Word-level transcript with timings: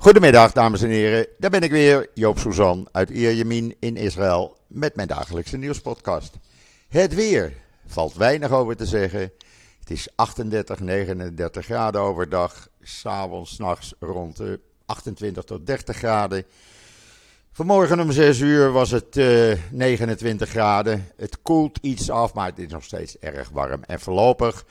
Goedemiddag, 0.00 0.52
dames 0.52 0.82
en 0.82 0.88
heren. 0.88 1.26
Daar 1.38 1.50
ben 1.50 1.62
ik 1.62 1.70
weer, 1.70 2.10
Joop 2.14 2.38
Suzan 2.38 2.88
uit 2.92 3.10
Ierjemien 3.10 3.76
in 3.78 3.96
Israël 3.96 4.56
met 4.66 4.96
mijn 4.96 5.08
dagelijkse 5.08 5.56
nieuwspodcast. 5.56 6.38
Het 6.88 7.14
weer 7.14 7.52
valt 7.86 8.14
weinig 8.14 8.50
over 8.50 8.76
te 8.76 8.86
zeggen. 8.86 9.20
Het 9.78 9.90
is 9.90 10.08
38, 10.14 10.80
39 10.80 11.64
graden 11.64 12.00
overdag. 12.00 12.68
S'avonds, 12.82 13.58
nachts 13.58 13.94
rond 13.98 14.36
de 14.36 14.60
28 14.86 15.44
tot 15.44 15.66
30 15.66 15.96
graden. 15.96 16.44
Vanmorgen 17.52 18.00
om 18.00 18.12
6 18.12 18.38
uur 18.38 18.72
was 18.72 18.90
het 18.90 19.16
uh, 19.16 19.56
29 19.70 20.48
graden. 20.48 21.08
Het 21.16 21.42
koelt 21.42 21.78
iets 21.80 22.10
af, 22.10 22.34
maar 22.34 22.46
het 22.46 22.58
is 22.58 22.72
nog 22.72 22.84
steeds 22.84 23.18
erg 23.18 23.48
warm. 23.48 23.82
En 23.86 24.00
voorlopig, 24.00 24.64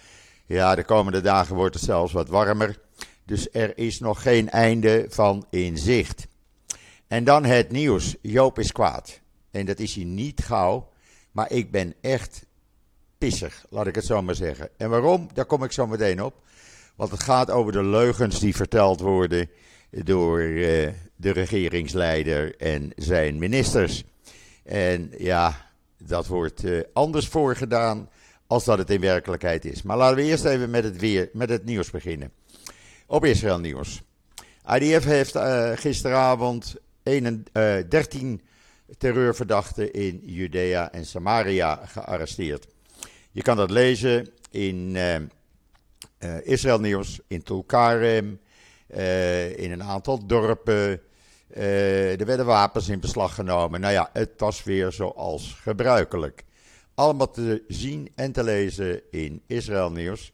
ja, 0.46 0.76
de 0.76 0.84
komende 0.84 1.22
dagen 1.22 1.56
wordt 1.56 1.76
het 1.76 1.84
zelfs 1.84 2.14
wat 2.14 2.30
warmer. 2.30 2.78
Dus 3.30 3.48
er 3.52 3.78
is 3.78 4.00
nog 4.00 4.22
geen 4.22 4.50
einde 4.50 5.06
van 5.10 5.46
in 5.50 5.78
zicht. 5.78 6.28
En 7.08 7.24
dan 7.24 7.46
het 7.46 7.72
nieuws. 7.72 8.16
Joop 8.22 8.60
is 8.60 8.72
kwaad. 8.72 9.20
En 9.52 9.66
dat 9.66 9.80
is 9.80 9.96
hij 9.96 10.04
niet 10.04 10.44
gauw. 10.44 10.90
Maar 11.32 11.52
ik 11.52 11.72
ben 11.72 11.94
echt 12.02 12.46
pissig, 13.18 13.66
laat 13.70 13.88
ik 13.88 13.96
het 13.96 14.06
zo 14.06 14.22
maar 14.22 14.36
zeggen. 14.36 14.70
En 14.78 14.90
waarom? 14.90 15.28
Daar 15.34 15.46
kom 15.46 15.64
ik 15.64 15.72
zo 15.72 15.88
meteen 15.88 16.24
op. 16.24 16.34
Want 16.96 17.12
het 17.12 17.24
gaat 17.24 17.52
over 17.52 17.72
de 17.72 17.84
leugens 17.84 18.40
die 18.40 18.56
verteld 18.56 19.00
worden 19.00 19.50
door 19.90 20.40
uh, 20.40 20.90
de 21.16 21.32
regeringsleider 21.32 22.56
en 22.58 22.92
zijn 22.96 23.38
ministers. 23.38 24.04
En 24.64 25.12
ja, 25.18 25.72
dat 25.98 26.28
wordt 26.28 26.64
uh, 26.64 26.82
anders 26.94 27.28
voorgedaan 27.28 28.10
als 28.48 28.66
dat 28.66 28.78
het 28.78 28.90
in 28.90 29.02
werkelijkheid 29.02 29.66
is. 29.66 29.82
Maar 29.82 29.98
laten 29.98 30.16
we 30.16 30.24
eerst 30.24 30.46
even 30.46 30.70
met 30.70 30.84
het, 30.84 31.00
weer, 31.00 31.30
met 31.34 31.50
het 31.50 31.66
nieuws 31.66 31.92
beginnen. 31.92 32.32
Op 33.12 33.26
Israël 33.26 33.60
nieuws. 33.60 34.02
IDF 34.80 35.04
heeft 35.04 35.36
uh, 35.36 35.72
gisteravond 35.76 36.76
1, 37.04 37.46
13 37.90 38.42
terreurverdachten 38.98 39.94
in 39.94 40.22
Judea 40.24 40.92
en 40.92 41.06
Samaria 41.06 41.76
gearresteerd. 41.86 42.68
Je 43.32 43.42
kan 43.42 43.58
dat 43.58 43.70
lezen 43.70 44.30
in 44.52 44.96
uh, 44.96 45.16
Israël 46.44 46.80
Nieuws, 46.80 47.20
in 47.28 47.44
Tulkarem, 47.44 48.40
in 49.56 49.72
een 49.72 49.84
aantal 49.84 50.26
dorpen. 50.26 51.02
er 51.54 52.26
werden 52.26 52.46
wapens 52.46 52.90
in 52.90 53.00
beslag 53.00 53.36
genomen. 53.36 53.82
Nou 53.82 53.94
ja, 53.94 54.10
het 54.14 54.32
was 54.38 54.64
weer 54.64 54.92
zoals 54.92 55.58
gebruikelijk. 55.62 56.44
Allemaal 56.94 57.32
te 57.32 57.64
zien 57.68 58.12
en 58.16 58.32
te 58.32 58.44
lezen 58.44 59.02
in 59.12 59.42
Israël 59.48 59.92
Nieuws. 59.92 60.32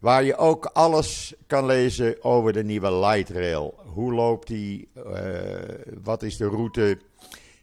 Waar 0.00 0.24
je 0.24 0.36
ook 0.36 0.64
alles 0.64 1.34
kan 1.46 1.66
lezen 1.66 2.24
over 2.24 2.52
de 2.52 2.64
nieuwe 2.64 2.92
light 2.92 3.30
rail. 3.30 3.74
Hoe 3.86 4.12
loopt 4.12 4.46
die? 4.46 4.88
wat 6.02 6.22
is 6.22 6.36
de 6.36 6.46
route? 6.46 6.98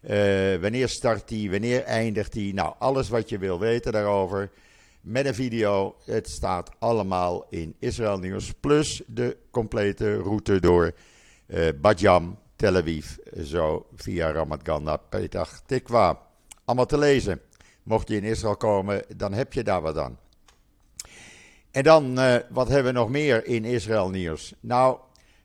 Uh, 0.09 0.61
wanneer 0.61 0.89
start 0.89 1.27
die? 1.27 1.51
Wanneer 1.51 1.83
eindigt 1.83 2.33
die? 2.33 2.53
Nou, 2.53 2.73
alles 2.79 3.09
wat 3.09 3.29
je 3.29 3.37
wil 3.37 3.59
weten 3.59 3.91
daarover. 3.91 4.51
Met 5.01 5.25
een 5.25 5.35
video. 5.35 5.95
Het 6.05 6.29
staat 6.29 6.69
allemaal 6.79 7.45
in 7.49 7.75
Israël 7.79 8.19
Nieuws. 8.19 8.53
Plus 8.59 9.01
de 9.07 9.37
complete 9.51 10.15
route 10.15 10.59
door 10.59 10.91
uh, 11.47 11.67
Badjam, 11.81 12.37
Tel 12.55 12.75
Aviv. 12.75 13.15
Zo 13.43 13.87
via 13.95 14.31
Ramat 14.31 14.59
Gan 14.63 14.83
naar 14.83 14.99
Petach 15.09 15.61
Tikwa. 15.65 16.21
Allemaal 16.65 16.85
te 16.85 16.97
lezen. 16.97 17.41
Mocht 17.83 18.07
je 18.07 18.15
in 18.15 18.23
Israël 18.23 18.57
komen, 18.57 19.03
dan 19.15 19.33
heb 19.33 19.53
je 19.53 19.63
daar 19.63 19.81
wat 19.81 19.97
aan. 19.97 20.17
En 21.71 21.83
dan, 21.83 22.19
uh, 22.19 22.35
wat 22.49 22.67
hebben 22.67 22.93
we 22.93 22.99
nog 22.99 23.09
meer 23.09 23.45
in 23.45 23.65
Israël 23.65 24.09
Nieuws? 24.09 24.53
Nou, 24.59 24.97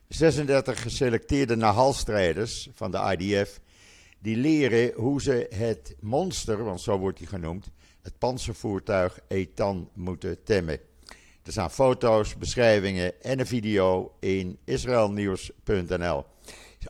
36 0.07 0.81
geselecteerde 0.81 1.55
Nahal-strijders 1.55 2.69
van 2.73 2.91
de 2.91 3.17
IDF 3.17 3.59
die 4.19 4.37
leren 4.37 4.93
hoe 4.95 5.21
ze 5.21 5.47
het 5.55 5.95
monster, 5.99 6.63
want 6.63 6.81
zo 6.81 6.97
wordt 6.97 7.19
hij 7.19 7.27
genoemd, 7.27 7.69
het 8.01 8.17
panzervoertuig 8.17 9.19
Etan 9.27 9.89
moeten 9.93 10.43
temmen. 10.43 10.79
Er 11.43 11.51
staan 11.51 11.71
foto's, 11.71 12.37
beschrijvingen 12.37 13.21
en 13.21 13.39
een 13.39 13.47
video 13.47 14.13
in 14.19 14.57
israelnieuws.nl. 14.63 16.25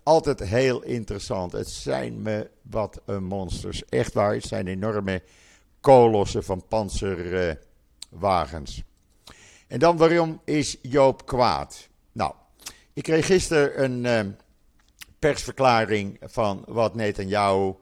Altijd 0.03 0.39
heel 0.39 0.83
interessant. 0.83 1.51
Het 1.51 1.69
zijn 1.69 2.21
me 2.21 2.49
wat 2.61 3.01
een 3.05 3.23
monsters. 3.23 3.85
Echt 3.85 4.13
waar, 4.13 4.33
het 4.33 4.43
zijn 4.43 4.67
enorme 4.67 5.21
kolossen 5.79 6.43
van 6.43 6.67
panzerwagens. 6.67 8.83
En 9.73 9.79
dan 9.79 9.97
waarom 9.97 10.41
is 10.45 10.77
Joop 10.81 11.25
kwaad? 11.25 11.89
Nou, 12.11 12.33
ik 12.93 13.03
kreeg 13.03 13.25
gisteren 13.25 13.83
een, 13.83 14.05
uh, 14.05 14.33
persverklaring 15.19 16.17
van 16.21 16.63
wat 16.67 16.95
Netanyahu 16.95 17.73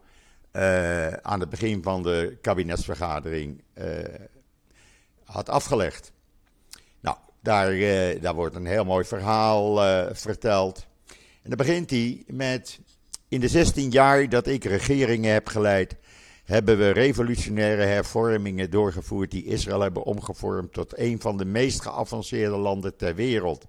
uh, 0.53 1.07
aan 1.07 1.39
het 1.39 1.49
begin 1.49 1.83
van 1.83 2.03
de 2.03 2.37
kabinetsvergadering 2.41 3.63
uh, 3.75 3.85
had 5.23 5.49
afgelegd. 5.49 6.11
Nou, 6.99 7.17
daar, 7.41 7.73
uh, 7.73 8.21
daar 8.21 8.35
wordt 8.35 8.55
een 8.55 8.65
heel 8.65 8.85
mooi 8.85 9.05
verhaal 9.05 9.75
verteld. 10.15 10.87
En 11.41 11.49
dan 11.49 11.57
begint 11.57 11.89
hij 11.89 12.23
met: 12.27 12.79
In 13.27 13.39
de 13.39 13.47
16 13.47 13.89
jaar 13.89 14.29
dat 14.29 14.47
ik 14.47 14.63
regeringen 14.63 15.33
heb 15.33 15.47
geleid, 15.47 15.95
hebben 16.51 16.77
we 16.77 16.89
revolutionaire 16.89 17.81
hervormingen 17.81 18.69
doorgevoerd 18.69 19.31
die 19.31 19.45
Israël 19.45 19.79
hebben 19.79 20.03
omgevormd 20.03 20.73
tot 20.73 20.97
een 20.97 21.21
van 21.21 21.37
de 21.37 21.45
meest 21.45 21.81
geavanceerde 21.81 22.57
landen 22.57 22.95
ter 22.95 23.15
wereld. 23.15 23.65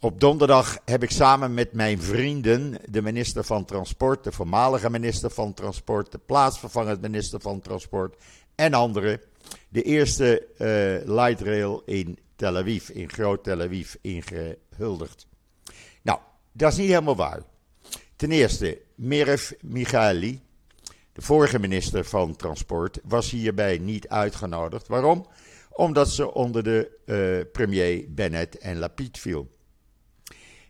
Op 0.00 0.20
donderdag 0.20 0.78
heb 0.84 1.02
ik 1.02 1.10
samen 1.10 1.54
met 1.54 1.72
mijn 1.72 2.02
vrienden, 2.02 2.76
de 2.90 3.02
minister 3.02 3.44
van 3.44 3.64
Transport, 3.64 4.24
de 4.24 4.32
voormalige 4.32 4.90
minister 4.90 5.30
van 5.30 5.54
Transport, 5.54 6.12
de 6.12 6.18
plaatsvervangend 6.26 7.00
minister 7.00 7.40
van 7.40 7.60
Transport 7.60 8.16
en 8.54 8.74
anderen, 8.74 9.20
de 9.68 9.82
eerste 9.82 10.46
uh, 10.52 11.14
light 11.14 11.40
rail 11.40 11.82
in 11.86 12.18
Tel 12.36 12.56
Aviv, 12.56 12.88
in 12.88 13.10
Groot 13.10 13.44
Tel 13.44 13.60
Aviv, 13.60 13.94
ingehuldigd. 14.00 15.26
Nou, 16.02 16.18
dat 16.52 16.72
is 16.72 16.78
niet 16.78 16.88
helemaal 16.88 17.16
waar. 17.16 17.42
Ten 18.16 18.30
eerste, 18.30 18.80
Merev 18.94 19.50
Michaeli, 19.60 20.40
de 21.12 21.22
vorige 21.22 21.58
minister 21.58 22.04
van 22.04 22.36
Transport, 22.36 22.98
was 23.04 23.30
hierbij 23.30 23.78
niet 23.78 24.08
uitgenodigd. 24.08 24.88
Waarom? 24.88 25.26
Omdat 25.70 26.10
ze 26.10 26.34
onder 26.34 26.62
de 26.62 26.90
uh, 27.06 27.52
premier 27.52 28.04
Bennett 28.08 28.58
en 28.58 28.78
Lapid 28.78 29.18
viel. 29.18 29.50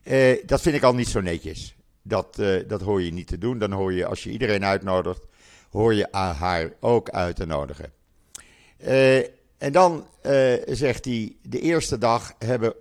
Uh, 0.05 0.47
dat 0.47 0.61
vind 0.61 0.77
ik 0.77 0.83
al 0.83 0.95
niet 0.95 1.09
zo 1.09 1.21
netjes. 1.21 1.77
Dat, 2.03 2.39
uh, 2.41 2.69
dat 2.69 2.81
hoor 2.81 3.03
je 3.03 3.13
niet 3.13 3.27
te 3.27 3.39
doen. 3.39 3.59
Dan 3.59 3.73
hoor 3.73 3.93
je, 3.93 4.07
als 4.07 4.23
je 4.23 4.31
iedereen 4.31 4.65
uitnodigt, 4.65 5.27
hoor 5.71 5.95
je 5.95 6.09
haar 6.11 6.73
ook 6.81 7.11
uit 7.11 7.37
te 7.37 7.47
nodigen. 7.47 7.93
En 9.59 9.73
dan 9.73 10.07
zegt 10.67 11.05
hij, 11.05 11.37
de 11.43 11.61
eerste 11.61 11.99
dag 11.99 12.35
hebben 12.39 12.75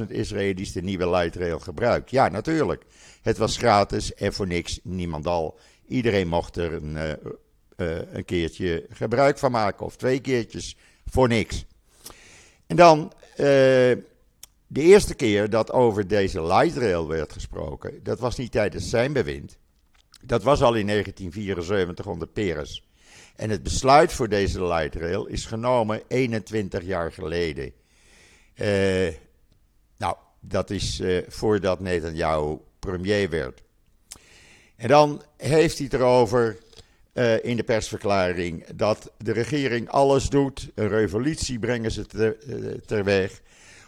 100.000 0.00 0.06
Israëli's 0.08 0.72
de 0.72 0.82
nieuwe 0.82 1.10
light 1.10 1.36
rail 1.36 1.58
gebruikt. 1.58 2.10
Ja, 2.10 2.28
natuurlijk. 2.28 2.84
Het 3.22 3.38
was 3.38 3.56
gratis 3.56 4.14
en 4.14 4.32
voor 4.32 4.46
niks, 4.46 4.80
niemand 4.82 5.26
al. 5.26 5.58
Iedereen 5.88 6.28
mocht 6.28 6.56
er 6.56 6.72
een, 6.72 7.18
een 8.16 8.24
keertje 8.24 8.86
gebruik 8.90 9.38
van 9.38 9.50
maken, 9.50 9.86
of 9.86 9.96
twee 9.96 10.20
keertjes, 10.20 10.76
voor 11.06 11.28
niks. 11.28 11.64
En 12.66 12.76
dan 12.76 13.12
de 14.66 14.80
eerste 14.80 15.14
keer 15.14 15.50
dat 15.50 15.72
over 15.72 16.06
deze 16.08 16.42
light 16.42 16.76
rail 16.76 17.08
werd 17.08 17.32
gesproken, 17.32 18.02
dat 18.02 18.18
was 18.18 18.36
niet 18.36 18.52
tijdens 18.52 18.88
zijn 18.88 19.12
bewind. 19.12 19.58
Dat 20.22 20.42
was 20.42 20.62
al 20.62 20.74
in 20.74 20.86
1974 20.86 22.06
onder 22.06 22.28
Peres. 22.28 22.84
En 23.36 23.50
het 23.50 23.62
besluit 23.62 24.12
voor 24.12 24.28
deze 24.28 24.64
light 24.64 24.94
rail 24.94 25.26
is 25.26 25.46
genomen 25.46 26.02
21 26.08 26.82
jaar 26.82 27.12
geleden. 27.12 27.72
Nou, 29.96 30.16
dat 30.40 30.70
is 30.70 31.00
uh, 31.00 31.22
voordat 31.28 31.80
Netanyahu 31.80 32.58
premier 32.78 33.30
werd. 33.30 33.62
En 34.76 34.88
dan 34.88 35.22
heeft 35.36 35.76
hij 35.76 35.86
het 35.90 35.94
erover 35.94 36.58
uh, 37.14 37.44
in 37.44 37.56
de 37.56 37.64
persverklaring 37.64 38.66
dat 38.74 39.12
de 39.16 39.32
regering 39.32 39.88
alles 39.88 40.28
doet. 40.28 40.70
Een 40.74 40.88
revolutie 40.88 41.58
brengen 41.58 41.90
ze 41.90 42.06
ter, 42.06 42.36
ter 42.86 43.04
weg 43.04 43.40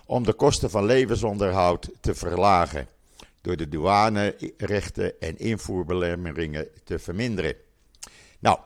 om 0.07 0.25
de 0.25 0.33
kosten 0.33 0.71
van 0.71 0.85
levensonderhoud 0.85 1.91
te 2.01 2.15
verlagen. 2.15 2.89
Door 3.41 3.57
de 3.57 3.69
douanerechten 3.69 5.21
en 5.21 5.39
invoerbelemmeringen 5.39 6.69
te 6.85 6.99
verminderen. 6.99 7.55
Nou, 8.39 8.59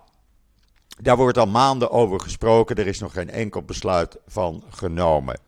daar 1.01 1.17
wordt 1.17 1.39
al 1.39 1.47
maanden 1.47 1.91
over 1.91 2.21
gesproken. 2.21 2.77
Er 2.77 2.87
is 2.87 2.99
nog 2.99 3.13
geen 3.13 3.31
enkel 3.31 3.63
besluit 3.63 4.17
van 4.27 4.65
genomen. 4.71 5.39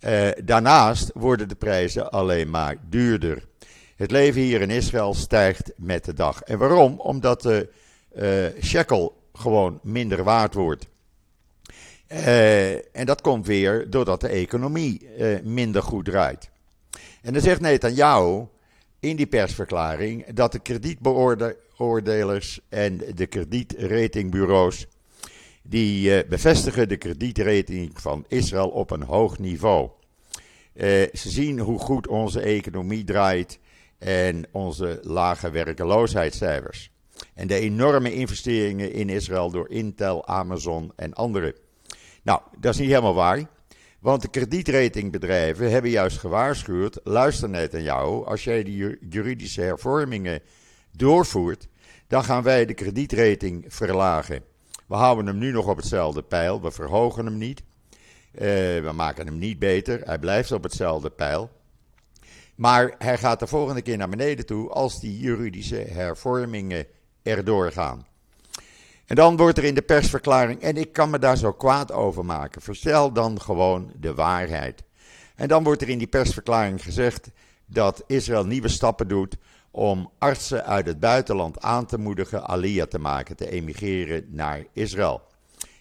Uh, 0.00 0.28
daarnaast 0.44 1.10
worden 1.14 1.48
de 1.48 1.54
prijzen 1.54 2.10
alleen 2.10 2.50
maar 2.50 2.76
duurder. 2.88 3.46
Het 3.96 4.10
leven 4.10 4.40
hier 4.40 4.60
in 4.60 4.70
Israël 4.70 5.14
stijgt 5.14 5.72
met 5.76 6.04
de 6.04 6.14
dag. 6.14 6.42
En 6.42 6.58
waarom? 6.58 7.00
Omdat 7.00 7.42
de 7.42 7.68
uh, 8.16 8.46
shekel 8.62 9.20
gewoon 9.32 9.80
minder 9.82 10.24
waard 10.24 10.54
wordt. 10.54 10.86
Uh, 12.08 12.96
en 12.96 13.06
dat 13.06 13.20
komt 13.20 13.46
weer 13.46 13.90
doordat 13.90 14.20
de 14.20 14.28
economie 14.28 15.08
uh, 15.18 15.40
minder 15.42 15.82
goed 15.82 16.04
draait. 16.04 16.50
En 17.22 17.32
dan 17.32 17.42
zegt 17.42 17.60
Netanyahu 17.60 18.46
in 19.00 19.16
die 19.16 19.26
persverklaring 19.26 20.26
dat 20.26 20.52
de 20.52 20.58
kredietbeoordelers 20.58 22.60
en 22.68 23.00
de 23.14 23.26
kredietratingbureaus 23.26 24.86
die 25.62 26.26
bevestigen 26.26 26.88
de 26.88 26.96
kredietrating 26.96 28.00
van 28.00 28.24
Israël 28.28 28.68
op 28.68 28.90
een 28.90 29.02
hoog 29.02 29.38
niveau. 29.38 29.90
Ze 30.74 31.10
zien 31.12 31.58
hoe 31.58 31.78
goed 31.78 32.06
onze 32.06 32.40
economie 32.40 33.04
draait 33.04 33.58
en 34.02 34.44
onze 34.50 34.98
lage 35.02 35.50
werkeloosheidscijfers. 35.50 36.90
En 37.34 37.46
de 37.46 37.54
enorme 37.54 38.14
investeringen 38.14 38.92
in 38.92 39.08
Israël 39.08 39.50
door 39.50 39.70
Intel, 39.70 40.26
Amazon 40.26 40.92
en 40.96 41.14
anderen. 41.14 41.54
Nou, 42.22 42.40
dat 42.58 42.74
is 42.74 42.80
niet 42.80 42.88
helemaal 42.88 43.14
waar. 43.14 43.48
Want 44.00 44.22
de 44.22 44.28
kredietratingbedrijven 44.28 45.70
hebben 45.70 45.90
juist 45.90 46.18
gewaarschuwd: 46.18 47.00
luister 47.04 47.48
net 47.48 47.74
aan 47.74 47.82
jou, 47.82 48.26
als 48.26 48.44
jij 48.44 48.62
die 48.62 48.98
juridische 49.08 49.60
hervormingen 49.60 50.40
doorvoert, 50.90 51.68
dan 52.06 52.24
gaan 52.24 52.42
wij 52.42 52.66
de 52.66 52.74
kredietrating 52.74 53.64
verlagen. 53.68 54.42
We 54.86 54.94
houden 54.94 55.26
hem 55.26 55.38
nu 55.38 55.52
nog 55.52 55.66
op 55.66 55.76
hetzelfde 55.76 56.22
pijl, 56.22 56.62
we 56.62 56.70
verhogen 56.70 57.24
hem 57.24 57.38
niet. 57.38 57.62
Uh, 58.34 58.40
we 58.80 58.90
maken 58.94 59.26
hem 59.26 59.38
niet 59.38 59.58
beter, 59.58 60.00
hij 60.04 60.18
blijft 60.18 60.52
op 60.52 60.62
hetzelfde 60.62 61.10
pijl. 61.10 61.50
Maar 62.62 62.94
hij 62.98 63.18
gaat 63.18 63.38
de 63.38 63.46
volgende 63.46 63.82
keer 63.82 63.96
naar 63.96 64.08
beneden 64.08 64.46
toe 64.46 64.68
als 64.68 65.00
die 65.00 65.18
juridische 65.18 65.76
hervormingen 65.76 66.86
erdoor 67.22 67.72
gaan. 67.72 68.06
En 69.06 69.16
dan 69.16 69.36
wordt 69.36 69.58
er 69.58 69.64
in 69.64 69.74
de 69.74 69.82
persverklaring, 69.82 70.60
en 70.60 70.76
ik 70.76 70.92
kan 70.92 71.10
me 71.10 71.18
daar 71.18 71.36
zo 71.36 71.52
kwaad 71.52 71.92
over 71.92 72.24
maken, 72.24 72.62
verstel 72.62 73.12
dan 73.12 73.40
gewoon 73.40 73.92
de 74.00 74.14
waarheid. 74.14 74.82
En 75.36 75.48
dan 75.48 75.64
wordt 75.64 75.82
er 75.82 75.88
in 75.88 75.98
die 75.98 76.06
persverklaring 76.06 76.82
gezegd 76.82 77.30
dat 77.66 78.04
Israël 78.06 78.46
nieuwe 78.46 78.68
stappen 78.68 79.08
doet 79.08 79.36
om 79.70 80.10
artsen 80.18 80.64
uit 80.64 80.86
het 80.86 81.00
buitenland 81.00 81.60
aan 81.60 81.86
te 81.86 81.98
moedigen 81.98 82.46
Aliyah 82.46 82.86
te 82.86 82.98
maken, 82.98 83.36
te 83.36 83.50
emigreren 83.50 84.26
naar 84.28 84.64
Israël. 84.72 85.22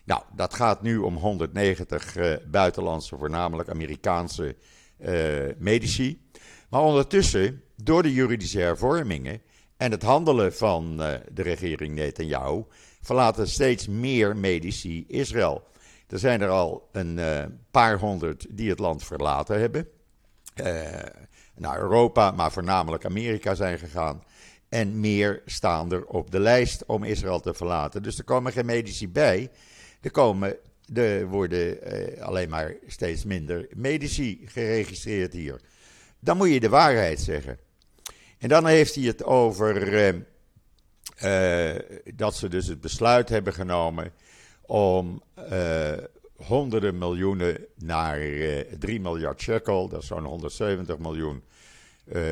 Nou, 0.04 0.22
dat 0.36 0.54
gaat 0.54 0.81
nu 0.81 0.98
om 0.98 1.16
190 1.16 2.18
uh, 2.18 2.34
eh, 2.34 2.39
buitenlandse, 2.48 3.18
voornamelijk 3.18 3.69
Amerikaanse 3.69 4.56
uh, 5.00 5.10
medici. 5.57 6.30
Maar 6.72 6.82
ondertussen, 6.82 7.64
door 7.76 8.04
de 8.04 8.14
juridische 8.14 8.60
hervormingen 8.60 9.42
en 9.78 9.92
het 9.92 10.04
handelen 10.04 10.54
van 10.54 11.02
uh, 11.02 11.14
de 11.32 11.42
regering 11.42 11.96
Netanyahu, 11.96 12.64
verlaten 13.02 13.48
steeds 13.48 13.88
meer 13.88 14.38
medici 14.38 15.06
Israël. 15.08 15.64
Er 16.08 16.20
zijn 16.20 16.42
er 16.42 16.50
al 16.50 16.90
een 16.92 17.20
paar 17.72 18.00
honderd 18.00 18.46
die 18.50 18.70
het 18.70 18.80
land 18.80 19.04
verlaten 19.04 19.60
hebben 19.60 19.88
naar 21.62 21.80
Europa, 21.80 22.32
maar 22.32 22.52
voornamelijk 22.52 23.06
Amerika 23.06 23.56
zijn 23.56 23.80
gegaan. 23.80 24.24
En 24.70 25.00
meer 25.00 25.42
staan 25.46 25.92
er 25.92 26.06
op 26.06 26.32
de 26.32 26.40
lijst 26.40 26.86
om 26.86 27.04
Israël 27.04 27.40
te 27.40 27.54
verlaten. 27.54 28.04
Dus 28.04 28.18
er 28.18 28.24
komen 28.24 28.52
geen 28.52 28.66
medici 28.66 29.10
bij. 29.10 29.52
Er, 30.02 30.12
komen, 30.12 30.58
er 30.94 31.28
worden 31.28 31.82
eh, 31.82 32.22
alleen 32.22 32.50
maar 32.50 32.76
steeds 32.88 33.24
minder 33.24 33.68
medici 33.76 34.42
geregistreerd 34.46 35.34
hier. 35.34 35.62
Dan 36.24 36.38
moet 36.38 36.50
je 36.50 36.60
de 36.60 36.70
waarheid 36.70 37.20
zeggen. 37.20 37.60
En 38.42 38.50
dan 38.50 38.66
heeft 38.66 38.96
hij 38.96 39.04
het 39.04 39.24
over 39.24 39.94
eh, 39.94 41.74
eh, 41.74 41.80
dat 42.16 42.36
ze 42.36 42.48
dus 42.48 42.68
het 42.68 42.82
besluit 42.82 43.30
hebben 43.30 43.54
genomen 43.54 44.14
om 44.62 45.22
eh, 45.34 45.92
honderden 46.36 46.98
miljoenen 46.98 47.66
naar 47.76 48.20
3 48.80 49.00
miljard 49.00 49.42
shekel, 49.42 49.88
dat 49.88 50.02
is 50.02 50.08
zo'n 50.08 50.24
170 50.24 50.98
miljoen, 50.98 51.44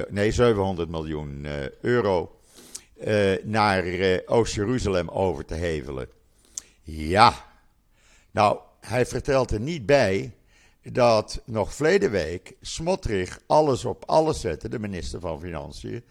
nee 0.10 0.32
700 0.32 0.90
miljoen 0.90 1.46
euro, 1.82 2.40
naar 3.44 3.84
Oost-Jeruzalem 4.26 5.10
over 5.10 5.46
te 5.46 5.54
hevelen. 5.54 6.08
Ja, 6.84 7.46
nou, 8.32 8.58
hij 8.80 9.06
vertelt 9.06 9.52
er 9.52 9.60
niet 9.60 9.86
bij 9.86 10.34
dat 10.84 11.42
nog 11.46 11.74
verleden 11.74 12.12
week 12.12 12.56
Smotrich 12.62 13.40
alles 13.48 13.86
op 13.86 14.04
alles 14.06 14.40
zette, 14.40 14.70
de 14.70 14.80
minister 14.80 15.20
van 15.20 15.40
Financiën, 15.40 16.04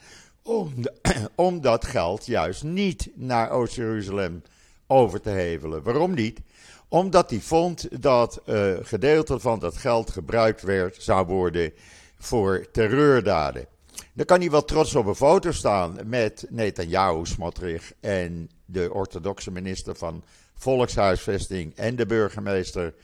om, 1.34 1.60
dat 1.60 1.84
geld 1.84 2.26
juist 2.26 2.62
niet 2.62 3.10
naar 3.14 3.50
Oost-Jeruzalem 3.50 4.42
over 4.86 5.20
te 5.20 5.30
hevelen. 5.30 5.82
Waarom 5.82 6.14
niet? 6.14 6.40
Omdat 6.88 7.30
hij 7.30 7.40
vond 7.40 8.02
dat 8.02 8.42
uh, 8.46 8.72
gedeelte 8.82 9.38
van 9.38 9.58
dat 9.58 9.76
geld 9.76 10.10
gebruikt 10.10 10.62
werd, 10.62 11.02
zou 11.02 11.26
worden 11.26 11.72
voor 12.18 12.66
terreurdaden. 12.72 13.66
Dan 14.12 14.26
kan 14.26 14.40
hij 14.40 14.50
wel 14.50 14.64
trots 14.64 14.94
op 14.94 15.06
een 15.06 15.14
foto 15.14 15.52
staan 15.52 15.98
met 16.04 16.46
Netanyahu, 16.48 17.26
Smotrich 17.26 17.92
en 18.00 18.50
de 18.64 18.92
orthodoxe 18.92 19.50
minister 19.50 19.94
van 19.94 20.24
Volkshuisvesting 20.54 21.76
en 21.76 21.96
de 21.96 22.06
burgemeester 22.06 22.94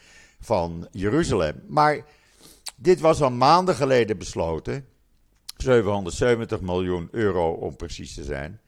van 0.45 0.89
Jeruzalem. 0.91 1.63
Maar 1.69 2.05
dit 2.77 3.01
was 3.01 3.23
al 3.23 3.31
maanden 3.31 3.75
geleden 3.75 4.19
besloten. 4.19 4.87
770 5.57 6.61
miljoen 6.61 7.09
euro 7.11 7.53
om 7.53 7.77
precies 7.77 8.15
te 8.15 8.25
zijn. 8.25 8.61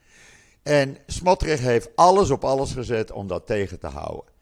En 0.62 0.96
Smotrich 1.06 1.60
heeft 1.60 1.90
alles 1.94 2.30
op 2.30 2.44
alles 2.44 2.72
gezet 2.72 3.12
om 3.12 3.26
dat 3.26 3.46
tegen 3.46 3.78
te 3.78 3.86
houden. 3.86 4.34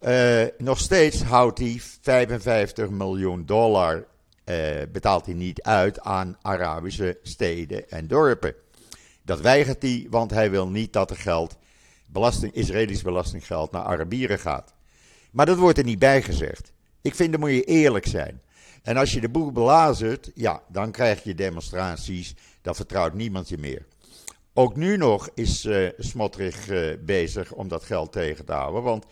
Uh, 0.00 0.42
nog 0.58 0.78
steeds 0.78 1.22
houdt 1.22 1.58
hij 1.58 1.80
55 2.00 2.90
miljoen 2.90 3.46
dollar, 3.46 4.06
uh, 4.44 4.56
betaalt 4.92 5.26
hij 5.26 5.34
niet 5.34 5.62
uit 5.62 6.00
aan 6.00 6.38
Arabische 6.42 7.18
steden 7.22 7.90
en 7.90 8.06
dorpen. 8.06 8.54
Dat 9.22 9.40
weigert 9.40 9.82
hij, 9.82 10.06
want 10.10 10.30
hij 10.30 10.50
wil 10.50 10.68
niet 10.68 10.92
dat 10.92 11.10
er 11.10 11.16
geld, 11.16 11.56
belasting, 12.06 12.52
Israëlisch 12.52 13.02
belastinggeld, 13.02 13.72
naar 13.72 13.82
Arabieren 13.82 14.38
gaat. 14.38 14.74
Maar 15.30 15.46
dat 15.46 15.58
wordt 15.58 15.78
er 15.78 15.84
niet 15.84 15.98
bij 15.98 16.22
gezegd. 16.22 16.72
Ik 17.02 17.14
vind, 17.14 17.30
dan 17.30 17.40
moet 17.40 17.50
je 17.50 17.64
eerlijk 17.64 18.06
zijn. 18.06 18.40
En 18.82 18.96
als 18.96 19.12
je 19.12 19.20
de 19.20 19.28
boel 19.28 19.52
belazert, 19.52 20.30
ja, 20.34 20.62
dan 20.68 20.90
krijg 20.90 21.22
je 21.22 21.34
demonstraties, 21.34 22.34
dan 22.62 22.74
vertrouwt 22.74 23.14
niemand 23.14 23.48
je 23.48 23.58
meer. 23.58 23.86
Ook 24.54 24.76
nu 24.76 24.96
nog 24.96 25.28
is 25.34 25.64
uh, 25.64 25.88
Smotrich 25.98 26.68
uh, 26.68 26.92
bezig 27.04 27.52
om 27.52 27.68
dat 27.68 27.84
geld 27.84 28.12
tegen 28.12 28.44
te 28.44 28.52
houden. 28.52 28.82
Want 28.82 29.04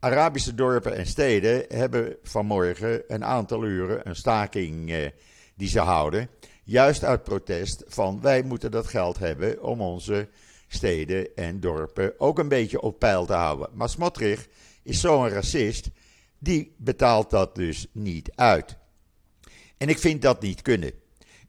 Arabische 0.00 0.54
dorpen 0.54 0.96
en 0.96 1.06
steden 1.06 1.64
hebben 1.68 2.16
vanmorgen 2.22 3.02
een 3.08 3.24
aantal 3.24 3.64
uren 3.64 4.08
een 4.08 4.16
staking 4.16 4.90
uh, 4.90 5.06
die 5.54 5.68
ze 5.68 5.80
houden. 5.80 6.28
Juist 6.64 7.04
uit 7.04 7.24
protest 7.24 7.84
van 7.86 8.20
wij 8.20 8.42
moeten 8.42 8.70
dat 8.70 8.86
geld 8.86 9.18
hebben 9.18 9.62
om 9.62 9.80
onze 9.80 10.28
steden 10.68 11.34
en 11.34 11.60
dorpen 11.60 12.20
ook 12.20 12.38
een 12.38 12.48
beetje 12.48 12.80
op 12.80 12.98
peil 12.98 13.26
te 13.26 13.32
houden. 13.32 13.68
Maar 13.72 13.88
Smotrich 13.88 14.48
is 14.86 15.00
zo'n 15.00 15.28
racist, 15.28 15.88
die 16.38 16.74
betaalt 16.76 17.30
dat 17.30 17.54
dus 17.54 17.86
niet 17.92 18.30
uit. 18.34 18.76
En 19.76 19.88
ik 19.88 19.98
vind 19.98 20.22
dat 20.22 20.42
niet 20.42 20.62
kunnen. 20.62 20.92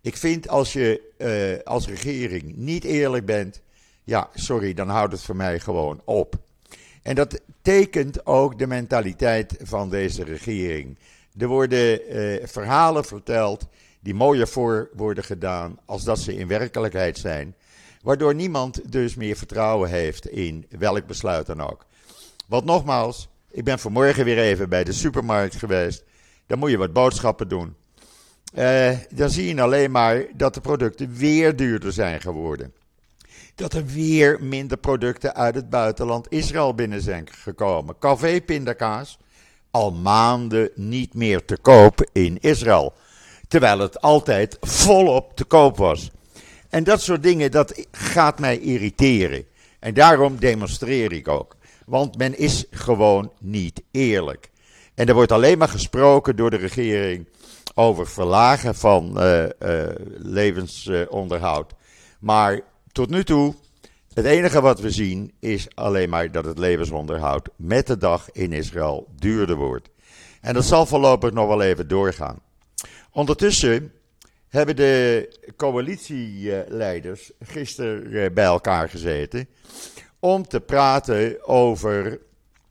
Ik 0.02 0.18
vind 0.18 0.48
als 0.48 0.74
je 0.74 1.02
uh, 1.18 1.66
als 1.66 1.88
regering 1.88 2.56
niet 2.56 2.84
eerlijk 2.84 3.26
bent, 3.26 3.62
ja, 4.04 4.30
sorry, 4.34 4.74
dan 4.74 4.90
houdt 4.90 5.14
het 5.14 5.22
voor 5.22 5.36
mij 5.36 5.60
gewoon 5.60 6.02
op. 6.06 6.36
En 7.02 7.16
dat 7.16 7.42
tekent 7.62 8.26
ook 8.26 8.60
de 8.60 8.68
mentaliteit 8.68 9.56
van 9.62 9.90
deze 9.90 10.24
regering. 10.24 10.98
Er 11.38 11.48
worden 11.48 12.16
uh, 12.16 12.48
verhalen 12.48 13.06
verteld 13.06 13.68
die 14.00 14.14
mooier 14.14 14.48
voor 14.48 14.90
worden 14.94 15.24
gedaan 15.24 15.80
als 15.86 16.04
dat 16.04 16.20
ze 16.20 16.36
in 16.36 16.48
werkelijkheid 16.48 17.18
zijn. 17.18 17.56
Waardoor 18.02 18.36
niemand 18.36 18.92
dus 18.92 19.16
meer 19.16 19.36
vertrouwen 19.36 19.90
heeft 19.90 20.28
in 20.28 20.66
welk 20.70 21.06
besluit 21.06 21.46
dan 21.46 21.62
ook. 21.62 21.86
Want 22.48 22.66
nogmaals, 22.66 23.30
ik 23.52 23.64
ben 23.64 23.80
vanmorgen 23.80 24.26
weer 24.26 24.38
even 24.38 24.70
bij 24.70 24.84
de 24.84 24.92
supermarkt 24.92 25.56
geweest. 25.56 26.04
Dan 26.48 26.60
moet 26.60 26.70
je 26.70 26.78
wat 26.78 26.94
boodschappen 26.94 27.48
doen. 27.48 27.76
Uh, 28.54 28.90
dan 29.10 29.30
zie 29.30 29.56
je 29.56 29.62
alleen 29.62 29.92
maar 29.92 30.26
dat 30.36 30.54
de 30.54 30.62
producten 30.62 31.14
weer 31.14 31.56
duurder 31.56 31.94
zijn 31.94 32.22
geworden. 32.22 32.74
Dat 33.56 33.74
er 33.74 33.86
weer 33.86 34.44
minder 34.44 34.78
producten 34.78 35.36
uit 35.36 35.56
het 35.56 35.70
buitenland 35.70 36.32
Israël 36.32 36.76
binnen 36.76 37.02
zijn 37.02 37.28
gekomen. 37.32 37.96
Café 38.00 38.42
pindakaas 38.42 39.18
al 39.72 39.92
maanden 39.92 40.70
niet 40.76 41.14
meer 41.14 41.46
te 41.46 41.58
koop 41.58 42.10
in 42.12 42.38
Israël. 42.40 42.94
Terwijl 43.48 43.80
het 43.80 44.02
altijd 44.02 44.58
volop 44.62 45.36
te 45.36 45.44
koop 45.44 45.78
was. 45.78 46.12
En 46.70 46.84
dat 46.84 47.02
soort 47.02 47.24
dingen, 47.24 47.52
dat 47.52 47.86
gaat 47.92 48.40
mij 48.40 48.60
irriteren. 48.60 49.46
En 49.80 49.94
daarom 49.94 50.40
demonstreer 50.40 51.12
ik 51.12 51.28
ook. 51.28 51.57
Want 51.88 52.18
men 52.18 52.38
is 52.38 52.66
gewoon 52.72 53.32
niet 53.40 53.84
eerlijk. 53.92 54.50
En 54.96 55.08
er 55.08 55.14
wordt 55.14 55.32
alleen 55.32 55.58
maar 55.58 55.70
gesproken 55.70 56.36
door 56.36 56.50
de 56.50 56.58
regering 56.58 57.28
over 57.74 58.08
verlagen 58.08 58.76
van 58.76 59.14
uh, 59.18 59.44
uh, 59.44 59.50
levensonderhoud. 60.18 61.74
maar 62.20 62.62
tot 62.92 63.10
nu 63.10 63.24
toe, 63.24 63.56
het 64.14 64.26
enige 64.26 64.62
wat 64.62 64.80
we 64.80 64.92
zien 64.92 65.32
is 65.40 65.68
alleen 65.76 66.10
maar 66.10 66.32
dat 66.32 66.46
het 66.46 66.58
levensonderhoud 66.58 67.50
met 67.56 67.88
de 67.88 67.98
dag 67.98 68.32
in 68.32 68.54
Israël 68.54 69.08
duurder 69.16 69.56
wordt. 69.56 69.90
En 70.42 70.54
dat 70.54 70.66
zal 70.66 70.86
voorlopig 70.86 71.32
nog 71.32 71.48
wel 71.48 71.62
even 71.62 71.88
doorgaan. 71.88 72.40
Ondertussen 73.12 73.92
hebben 74.48 74.76
de 74.76 75.30
coalitieleiders 75.56 77.32
gisteren 77.40 78.34
bij 78.34 78.46
elkaar 78.46 78.90
gezeten 78.90 79.48
om 80.20 80.48
te 80.48 80.60
praten 80.60 81.48
over 81.48 82.20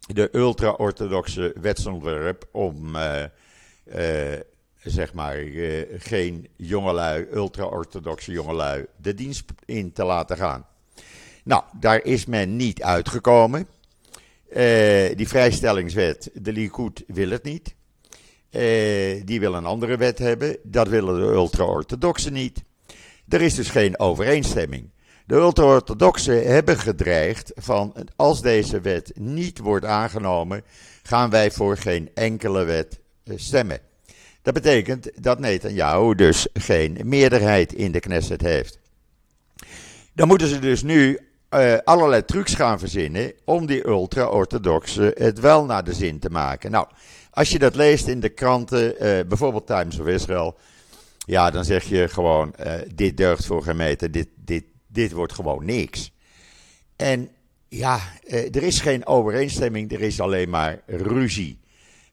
de 0.06 0.28
ultra-orthodoxe 0.32 1.54
wetsontwerp 1.60 2.48
om 2.52 2.96
uh, 2.96 3.22
uh, 3.94 4.40
zeg 4.82 5.12
maar 5.12 5.42
uh, 5.42 5.82
geen 5.98 6.48
jongelui, 6.56 7.26
ultra-orthodoxe 7.32 8.32
jongelui 8.32 8.86
de 8.96 9.14
dienst 9.14 9.44
in 9.64 9.92
te 9.92 10.04
laten 10.04 10.36
gaan. 10.36 10.66
Nou, 11.44 11.62
daar 11.80 12.04
is 12.04 12.26
men 12.26 12.56
niet 12.56 12.82
uitgekomen. 12.82 13.68
die 15.16 15.28
vrijstellingswet, 15.28 16.30
de 16.34 16.52
Likud 16.52 17.04
wil 17.06 17.30
het 17.30 17.42
niet. 17.42 17.74
die 19.26 19.40
wil 19.40 19.54
een 19.54 19.66
andere 19.66 19.96
wet 19.96 20.18
hebben. 20.18 20.56
Dat 20.62 20.88
willen 20.88 21.14
de 21.14 21.32
ultra-orthodoxen 21.32 22.32
niet. 22.32 22.62
Er 23.28 23.40
is 23.40 23.54
dus 23.54 23.70
geen 23.70 23.98
overeenstemming. 23.98 24.90
De 25.26 25.35
ultra-orthodoxen 25.35 26.47
hebben 26.47 26.78
gedreigd 26.78 27.52
van 27.54 27.95
als 28.16 28.42
deze 28.42 28.80
wet 28.80 29.12
niet 29.14 29.59
wordt 29.59 29.85
aangenomen, 29.85 30.62
gaan 31.02 31.30
wij 31.30 31.50
voor 31.50 31.76
geen 31.76 32.11
enkele 32.14 32.64
wet 32.64 33.00
eh, 33.25 33.35
stemmen. 33.37 33.78
Dat 34.42 34.54
betekent 34.54 35.11
dat 35.23 35.38
Netanyahu 35.38 36.14
dus 36.14 36.47
geen 36.52 36.99
meerderheid 37.04 37.73
in 37.73 37.92
de 37.92 38.00
Knesset 38.00 38.40
heeft. 38.40 38.78
Dan 40.12 40.28
moeten 40.28 40.49
ze 40.49 40.59
dus 40.59 40.83
nu 40.83 41.18
uh, 41.50 41.75
allerlei 41.85 42.25
trucs 42.25 42.54
gaan 42.54 42.78
verzinnen 42.78 43.33
om 43.45 43.66
die 43.66 43.87
ultra-orthodoxen 43.87 45.12
het 45.14 45.40
wel 45.40 45.64
naar 45.64 45.85
de 45.85 45.95
zin 45.95 46.18
te 46.18 46.30
maken. 46.30 46.71
Nou, 46.71 46.87
als 47.30 47.50
je 47.50 47.59
dat 47.59 47.75
leest 47.75 48.06
in 48.06 48.21
de 48.21 48.28
kranten, 48.28 48.95
uh, 48.95 49.26
bijvoorbeeld 49.28 49.66
Times 49.66 49.99
of 49.99 50.06
Israel, 50.06 50.56
ja, 51.18 51.50
dan 51.50 51.64
zeg 51.64 51.85
je 51.85 52.09
gewoon, 52.09 52.54
dit 52.95 53.16
deugt 53.16 53.47
voor 53.47 53.62
geen 53.62 53.76
meter, 53.76 54.11
dit, 54.11 54.28
dit, 54.35 54.64
dit 54.96 55.12
wordt 55.12 55.32
gewoon 55.32 55.64
niks. 55.64 56.12
En 56.96 57.30
ja, 57.68 58.00
eh, 58.26 58.54
er 58.54 58.62
is 58.62 58.80
geen 58.80 59.06
overeenstemming, 59.06 59.92
er 59.92 60.00
is 60.00 60.20
alleen 60.20 60.50
maar 60.50 60.82
ruzie. 60.86 61.58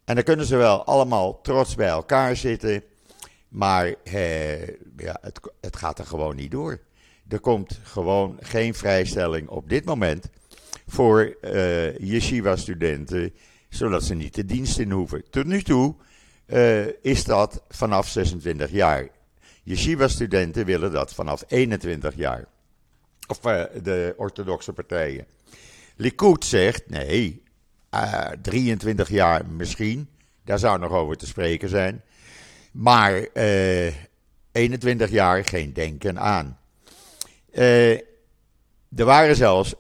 En 0.05 0.15
dan 0.15 0.23
kunnen 0.23 0.45
ze 0.45 0.55
wel 0.55 0.83
allemaal 0.83 1.41
trots 1.41 1.75
bij 1.75 1.87
elkaar 1.87 2.35
zitten, 2.35 2.83
maar 3.47 3.95
eh, 4.03 4.67
ja, 4.97 5.17
het, 5.21 5.39
het 5.61 5.75
gaat 5.75 5.99
er 5.99 6.05
gewoon 6.05 6.35
niet 6.35 6.51
door. 6.51 6.79
Er 7.27 7.39
komt 7.39 7.79
gewoon 7.83 8.37
geen 8.39 8.73
vrijstelling 8.73 9.47
op 9.47 9.69
dit 9.69 9.85
moment 9.85 10.29
voor 10.87 11.37
uh, 11.41 11.97
yeshiva-studenten, 11.97 13.33
zodat 13.69 14.03
ze 14.03 14.13
niet 14.13 14.35
de 14.35 14.45
dienst 14.45 14.79
in 14.79 14.91
hoeven. 14.91 15.23
Tot 15.29 15.45
nu 15.45 15.61
toe 15.61 15.95
uh, 16.47 16.85
is 17.01 17.23
dat 17.23 17.63
vanaf 17.69 18.07
26 18.07 18.71
jaar. 18.71 19.09
Yeshiva-studenten 19.63 20.65
willen 20.65 20.91
dat 20.91 21.13
vanaf 21.13 21.43
21 21.47 22.15
jaar. 22.15 22.47
Of 23.27 23.45
uh, 23.45 23.63
de 23.83 24.13
orthodoxe 24.17 24.73
partijen. 24.73 25.25
Likud 25.95 26.45
zegt 26.45 26.89
nee, 26.89 27.43
uh, 27.93 28.31
eh, 28.31 28.31
23 28.41 29.09
jaar 29.09 29.45
misschien. 29.45 30.09
Daar 30.43 30.59
zou 30.59 30.79
nog 30.79 30.91
over 30.91 31.17
te 31.17 31.25
spreken 31.25 31.69
zijn. 31.69 32.03
Maar 32.71 33.27
uh, 33.33 33.87
eh, 33.87 33.93
21 34.51 35.09
jaar 35.09 35.45
geen 35.45 35.73
denken 35.73 36.19
aan. 36.19 36.59
er 37.51 39.05
waren 39.05 39.35
zelfs 39.35 39.73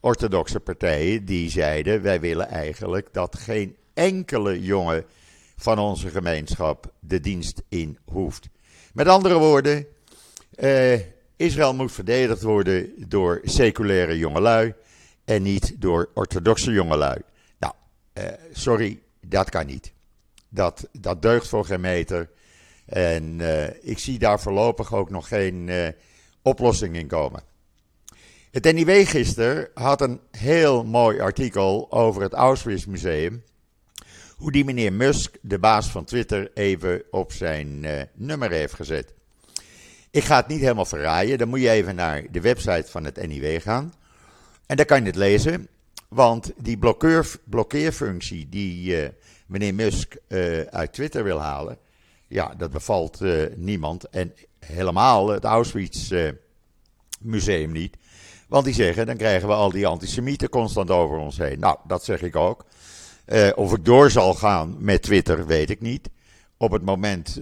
orthodoxe 0.00 0.60
partijen 0.60 1.24
die 1.24 1.50
zeiden: 1.50 2.02
wij 2.02 2.20
willen 2.20 2.48
eigenlijk 2.48 3.08
dat 3.12 3.38
geen 3.38 3.76
enkele 3.94 4.62
jongen 4.62 5.04
van 5.56 5.78
onze 5.78 6.08
gemeenschap 6.08 6.92
de 7.00 7.20
dienst 7.20 7.62
in 7.68 7.98
hoeft. 8.04 8.48
Met 8.92 9.08
andere 9.08 9.38
woorden, 9.38 9.86
Israël 11.36 11.74
moet 11.74 11.92
verdedigd 11.92 12.42
worden 12.42 13.08
door 13.08 13.40
seculaire 13.44 14.18
jongelui 14.18 14.74
en 15.24 15.42
niet 15.42 15.74
door 15.78 16.10
orthodoxe 16.14 16.72
jongelui. 16.72 17.20
Nou, 17.58 17.74
uh, 18.14 18.24
sorry, 18.52 19.00
dat 19.20 19.50
kan 19.50 19.66
niet. 19.66 19.92
Dat, 20.48 20.88
dat 20.92 21.22
deugt 21.22 21.48
voor 21.48 21.64
geen 21.64 21.80
meter. 21.80 22.30
En 22.86 23.38
uh, 23.38 23.84
ik 23.84 23.98
zie 23.98 24.18
daar 24.18 24.40
voorlopig 24.40 24.94
ook 24.94 25.10
nog 25.10 25.28
geen 25.28 25.68
uh, 25.68 25.88
oplossing 26.42 26.96
in 26.96 27.06
komen. 27.06 27.42
Het 28.50 28.72
NIW 28.72 29.06
gisteren 29.06 29.68
had 29.74 30.00
een 30.00 30.20
heel 30.30 30.84
mooi 30.84 31.20
artikel 31.20 31.92
over 31.92 32.22
het 32.22 32.32
Auschwitz 32.32 32.84
Museum. 32.84 33.44
Hoe 34.36 34.52
die 34.52 34.64
meneer 34.64 34.92
Musk, 34.92 35.36
de 35.40 35.58
baas 35.58 35.90
van 35.90 36.04
Twitter, 36.04 36.50
even 36.54 37.02
op 37.10 37.32
zijn 37.32 37.86
nummer 38.14 38.50
heeft 38.50 38.74
gezet. 38.74 39.14
Ik 40.12 40.24
ga 40.24 40.36
het 40.36 40.48
niet 40.48 40.60
helemaal 40.60 40.84
verraaien. 40.84 41.38
Dan 41.38 41.48
moet 41.48 41.60
je 41.60 41.70
even 41.70 41.94
naar 41.94 42.24
de 42.30 42.40
website 42.40 42.84
van 42.90 43.04
het 43.04 43.26
NIW 43.26 43.60
gaan. 43.60 43.94
En 44.66 44.76
daar 44.76 44.86
kan 44.86 45.00
je 45.00 45.06
het 45.06 45.16
lezen. 45.16 45.68
Want 46.08 46.52
die 46.56 46.78
blokkeer, 46.78 47.30
blokkeerfunctie 47.44 48.48
die 48.48 49.02
uh, 49.02 49.08
meneer 49.46 49.74
Musk 49.74 50.16
uh, 50.28 50.60
uit 50.60 50.92
Twitter 50.92 51.24
wil 51.24 51.40
halen. 51.40 51.78
Ja, 52.26 52.54
dat 52.56 52.70
bevalt 52.70 53.20
uh, 53.20 53.42
niemand. 53.56 54.08
En 54.08 54.34
helemaal 54.58 55.28
het 55.28 55.44
Auschwitz 55.44 56.12
museum 57.20 57.72
niet. 57.72 57.96
Want 58.48 58.64
die 58.64 58.74
zeggen, 58.74 59.06
dan 59.06 59.16
krijgen 59.16 59.48
we 59.48 59.54
al 59.54 59.70
die 59.70 59.86
antisemieten 59.86 60.48
constant 60.48 60.90
over 60.90 61.16
ons 61.16 61.38
heen. 61.38 61.58
Nou, 61.58 61.76
dat 61.86 62.04
zeg 62.04 62.22
ik 62.22 62.36
ook. 62.36 62.64
of 63.54 63.72
ik 63.72 63.84
door 63.84 64.10
zal 64.10 64.34
gaan 64.34 64.76
met 64.78 65.02
Twitter, 65.02 65.46
weet 65.46 65.70
ik 65.70 65.80
niet. 65.80 66.10
Op 66.56 66.70
het 66.70 66.82
moment 66.82 67.38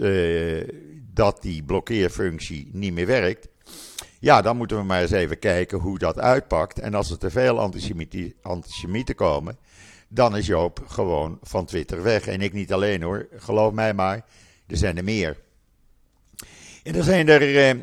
dat 1.20 1.42
die 1.42 1.62
blokkeerfunctie 1.62 2.68
niet 2.72 2.92
meer 2.92 3.06
werkt. 3.06 3.48
Ja, 4.18 4.42
dan 4.42 4.56
moeten 4.56 4.76
we 4.76 4.82
maar 4.82 5.00
eens 5.00 5.10
even 5.10 5.38
kijken 5.38 5.78
hoe 5.78 5.98
dat 5.98 6.18
uitpakt. 6.18 6.78
En 6.78 6.94
als 6.94 7.10
er 7.10 7.18
te 7.18 7.30
veel 7.30 7.60
antisemieten 8.42 9.14
komen, 9.14 9.58
dan 10.08 10.36
is 10.36 10.46
Joop 10.46 10.82
gewoon 10.86 11.38
van 11.42 11.64
Twitter 11.64 12.02
weg. 12.02 12.26
En 12.26 12.40
ik 12.40 12.52
niet 12.52 12.72
alleen 12.72 13.02
hoor, 13.02 13.26
geloof 13.36 13.72
mij 13.72 13.94
maar, 13.94 14.24
er 14.66 14.76
zijn 14.76 14.96
er 14.96 15.04
meer. 15.04 15.36
En 16.82 16.92
dan 16.92 17.02
zijn 17.02 17.28
er 17.28 17.68
eh, 17.68 17.74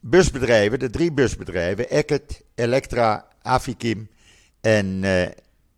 busbedrijven, 0.00 0.78
de 0.78 0.90
drie 0.90 1.12
busbedrijven, 1.12 1.90
Ecket, 1.90 2.42
Elektra, 2.54 3.26
Afikim 3.42 4.08
en 4.60 5.04
eh, 5.04 5.28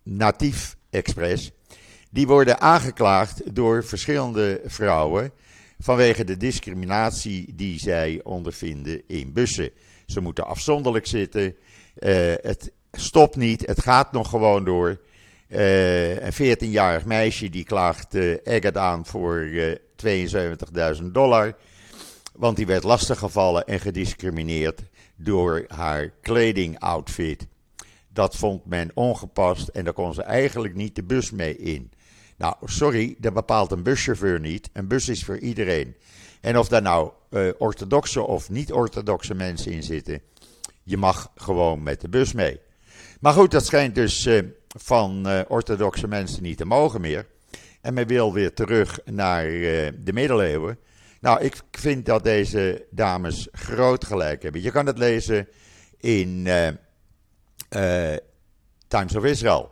Natief 0.03 0.75
Express. 0.89 1.51
Die 2.09 2.27
worden 2.27 2.61
aangeklaagd 2.61 3.55
door 3.55 3.83
verschillende 3.83 4.61
vrouwen 4.65 5.31
vanwege 5.83 6.23
de 6.23 6.37
discriminatie 6.37 7.53
die 7.55 7.79
zij 7.79 8.19
ondervinden 8.23 9.01
in 9.07 9.33
bussen. 9.33 9.69
Ze 10.05 10.21
moeten 10.21 10.45
afzonderlijk 10.45 11.07
zitten. 11.07 11.55
Uh, 11.99 12.33
het 12.41 12.71
stopt 12.91 13.35
niet, 13.35 13.65
het 13.65 13.81
gaat 13.81 14.11
nog 14.11 14.29
gewoon 14.29 14.65
door. 14.65 15.01
Uh, 15.47 16.15
een 16.15 16.33
14-jarig 16.33 17.05
meisje 17.05 17.49
die 17.49 17.63
klaagt 17.63 18.15
uh, 18.15 18.35
Eggert 18.43 18.77
aan 18.77 19.05
voor 19.05 19.49
72.000 20.05 21.03
dollar. 21.11 21.55
Want 22.33 22.57
die 22.57 22.65
werd 22.65 22.83
lastiggevallen 22.83 23.65
en 23.65 23.79
gediscrimineerd 23.79 24.81
door 25.15 25.65
haar 25.67 26.09
kledingoutfit. 26.21 27.47
Dat 28.09 28.35
vond 28.35 28.65
men 28.65 28.91
ongepast 28.93 29.67
en 29.67 29.83
daar 29.83 29.93
kon 29.93 30.13
ze 30.13 30.21
eigenlijk 30.21 30.75
niet 30.75 30.95
de 30.95 31.03
bus 31.03 31.31
mee 31.31 31.57
in. 31.57 31.91
Nou, 32.43 32.55
sorry, 32.65 33.15
dat 33.17 33.33
bepaalt 33.33 33.71
een 33.71 33.83
buschauffeur 33.83 34.39
niet. 34.39 34.69
Een 34.73 34.87
bus 34.87 35.09
is 35.09 35.23
voor 35.23 35.37
iedereen. 35.37 35.95
En 36.41 36.57
of 36.57 36.67
daar 36.67 36.81
nou 36.81 37.11
uh, 37.29 37.49
orthodoxe 37.57 38.21
of 38.21 38.49
niet-orthodoxe 38.49 39.33
mensen 39.33 39.71
in 39.71 39.83
zitten, 39.83 40.21
je 40.83 40.97
mag 40.97 41.31
gewoon 41.35 41.83
met 41.83 42.01
de 42.01 42.09
bus 42.09 42.33
mee. 42.33 42.59
Maar 43.19 43.33
goed, 43.33 43.51
dat 43.51 43.65
schijnt 43.65 43.95
dus 43.95 44.25
uh, 44.25 44.41
van 44.77 45.29
uh, 45.29 45.39
orthodoxe 45.47 46.07
mensen 46.07 46.43
niet 46.43 46.57
te 46.57 46.65
mogen 46.65 47.01
meer. 47.01 47.27
En 47.81 47.93
men 47.93 48.07
wil 48.07 48.33
weer 48.33 48.53
terug 48.53 48.99
naar 49.05 49.43
de 49.43 50.13
middeleeuwen. 50.13 50.77
Nou, 51.19 51.41
ik 51.41 51.55
vind 51.71 52.05
dat 52.05 52.23
deze 52.23 52.85
dames 52.89 53.47
groot 53.51 54.05
gelijk 54.05 54.43
hebben. 54.43 54.61
Je 54.61 54.71
kan 54.71 54.85
het 54.85 54.97
lezen 54.97 55.47
in 55.97 56.47
Times 58.87 59.15
of 59.15 59.23
Israel. 59.23 59.71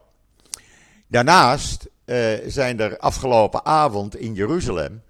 Daarnaast 1.08 1.90
uh, 2.12 2.38
zijn 2.48 2.80
er 2.80 2.98
afgelopen 2.98 3.66
avond 3.66 4.16
in 4.16 4.34
Jeruzalem 4.34 5.02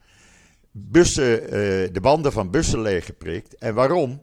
bussen, 0.72 1.43
uh, 1.43 1.50
de 1.93 2.00
banden 2.01 2.31
van 2.31 2.50
bussen 2.50 2.81
leeggeprikt. 2.81 3.55
En 3.55 3.74
waarom? 3.74 4.22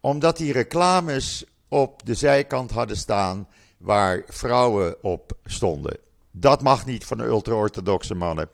Omdat 0.00 0.36
die 0.36 0.52
reclames 0.52 1.44
op 1.68 2.06
de 2.06 2.14
zijkant 2.14 2.70
hadden 2.70 2.96
staan 2.96 3.48
waar 3.78 4.22
vrouwen 4.26 5.02
op 5.02 5.32
stonden. 5.44 5.98
Dat 6.30 6.62
mag 6.62 6.86
niet 6.86 7.04
van 7.04 7.18
de 7.18 7.24
ultra-orthodoxe 7.24 8.14
mannen. 8.14 8.48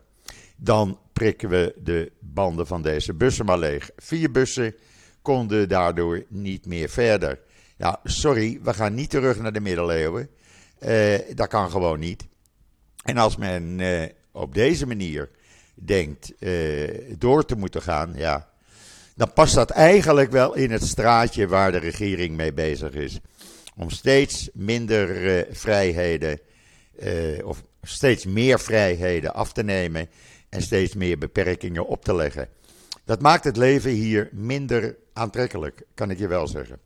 Dan 0.57 0.99
prikken 1.13 1.49
we 1.49 1.75
de 1.83 2.13
banden 2.21 2.67
van 2.67 2.83
deze 2.83 3.15
bussen 3.15 3.45
maar 3.45 3.59
leeg. 3.59 3.91
Vier 3.97 4.31
bussen 4.31 4.75
konden 5.23 5.69
daardoor 5.69 6.25
niet 6.29 6.67
meer 6.67 6.89
verder. 6.89 7.41
Nou, 7.77 7.97
sorry, 8.05 8.61
we 8.63 8.75
gaan 8.75 8.95
niet 8.95 9.11
terug 9.11 9.39
naar 9.39 9.53
de 9.53 9.61
middeleeuwen. 9.61 10.29
Uh, 10.81 11.19
dat 11.35 11.49
kan 11.49 11.71
gewoon 11.71 11.99
niet. 11.99 12.27
En 13.03 13.17
als 13.17 13.37
men 13.37 13.81
op 14.33 14.55
deze 14.55 14.87
manier 14.87 15.31
denkt 15.75 16.33
door 17.19 17.45
te 17.45 17.57
moeten 17.57 17.83
gaan, 17.83 18.13
ja, 18.17 18.49
dan 19.15 19.33
past 19.33 19.55
dat 19.55 19.71
eigenlijk 19.71 20.31
wel 20.31 20.55
in 20.55 20.71
het 20.71 20.83
straatje 20.83 21.47
waar 21.47 21.73
de 21.73 21.79
regering 21.79 22.37
mee 22.37 22.53
bezig 22.53 22.93
is. 22.93 23.21
Om 23.77 23.91
steeds 23.91 24.51
minder 24.53 25.25
uh, 25.25 25.55
vrijheden, 25.55 26.39
of 27.45 27.63
steeds 27.83 28.25
meer 28.25 28.61
vrijheden 28.61 29.35
af 29.35 29.53
te 29.53 29.63
nemen 29.63 30.09
en 30.49 30.63
steeds 30.63 30.95
meer 30.95 31.19
beperkingen 31.19 31.87
op 31.87 32.05
te 32.05 32.15
leggen. 32.15 32.49
Dat 33.05 33.21
maakt 33.21 33.45
het 33.45 33.57
leven 33.57 33.91
hier 33.91 34.29
minder 34.33 34.97
aantrekkelijk, 35.13 35.83
kan 35.95 36.11
ik 36.11 36.19
je 36.19 36.29
wel 36.29 36.47
zeggen. 36.47 36.79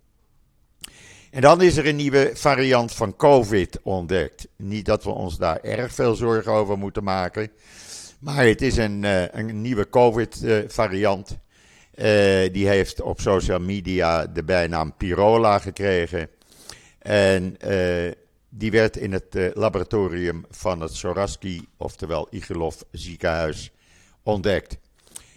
En 1.36 1.42
dan 1.42 1.62
is 1.62 1.76
er 1.76 1.86
een 1.86 1.96
nieuwe 1.96 2.30
variant 2.34 2.92
van 2.92 3.16
COVID 3.16 3.78
ontdekt. 3.82 4.48
Niet 4.56 4.84
dat 4.84 5.04
we 5.04 5.10
ons 5.10 5.38
daar 5.38 5.60
erg 5.60 5.92
veel 5.92 6.14
zorgen 6.14 6.52
over 6.52 6.78
moeten 6.78 7.04
maken. 7.04 7.50
Maar 8.18 8.44
het 8.44 8.62
is 8.62 8.76
een, 8.76 9.02
uh, 9.02 9.28
een 9.28 9.60
nieuwe 9.60 9.88
COVID-variant. 9.88 11.30
Uh, 11.30 12.04
die 12.52 12.68
heeft 12.68 13.00
op 13.00 13.20
social 13.20 13.58
media 13.58 14.26
de 14.26 14.44
bijnaam 14.44 14.96
Pirola 14.96 15.58
gekregen. 15.58 16.28
En 16.98 17.56
die 18.48 18.70
werd 18.70 18.96
in 18.96 19.12
het 19.12 19.36
laboratorium 19.54 20.44
van 20.50 20.80
het 20.80 20.94
Soraski, 20.94 21.68
oftewel 21.76 22.26
Igelov 22.30 22.80
ziekenhuis, 22.90 23.72
ontdekt. 24.22 24.78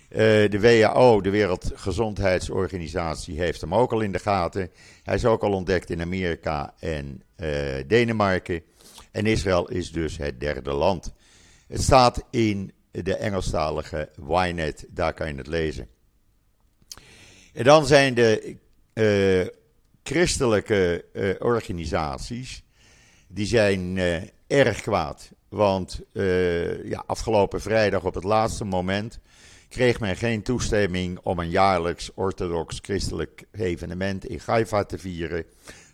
De 0.10 0.60
WHO, 0.60 1.22
de 1.22 1.30
Wereldgezondheidsorganisatie, 1.30 3.40
heeft 3.40 3.62
hem 3.62 3.76
ook 3.76 3.92
al 3.92 4.02
in 4.02 4.12
de 4.12 4.20
gaten. 4.20 4.72
Hij 5.04 5.16
is 5.16 5.26
ook 5.26 5.44
al 5.44 5.54
ontdekt 5.54 5.90
in 5.90 6.02
Amerika 6.02 6.74
en 6.80 7.24
Denemarken. 7.88 8.62
En 9.12 9.26
Israël 9.26 9.70
is 9.70 9.92
dus 9.92 10.18
het 10.18 10.40
derde 10.40 10.74
land. 10.74 11.14
Het 11.68 11.82
staat 11.82 12.24
in 12.32 12.72
de 12.92 13.16
Engelstalige 13.16 14.10
Ynet, 14.28 14.86
daar 14.90 15.14
kan 15.14 15.28
je 15.28 15.36
het 15.36 15.48
lezen. 15.48 15.88
En 17.54 17.64
dan 17.64 17.86
zijn 17.86 18.14
de 18.14 18.56
uh, 18.94 19.48
christelijke 20.04 21.06
organisaties, 21.40 22.64
die 23.28 23.48
zijn 23.48 23.98
erg 24.48 24.82
kwaad. 24.82 25.32
Want 25.50 26.02
ja, 26.84 27.04
afgelopen 27.06 27.62
vrijdag 27.62 28.04
op 28.04 28.16
het 28.16 28.24
laatste 28.24 28.64
moment 28.64 29.20
kreeg 29.70 30.00
men 30.00 30.16
geen 30.16 30.42
toestemming 30.42 31.20
om 31.24 31.40
een 31.40 31.50
jaarlijks 31.50 32.12
orthodox-christelijk 32.14 33.44
evenement 33.52 34.26
in 34.26 34.40
Haifa 34.46 34.84
te 34.84 34.98
vieren. 34.98 35.46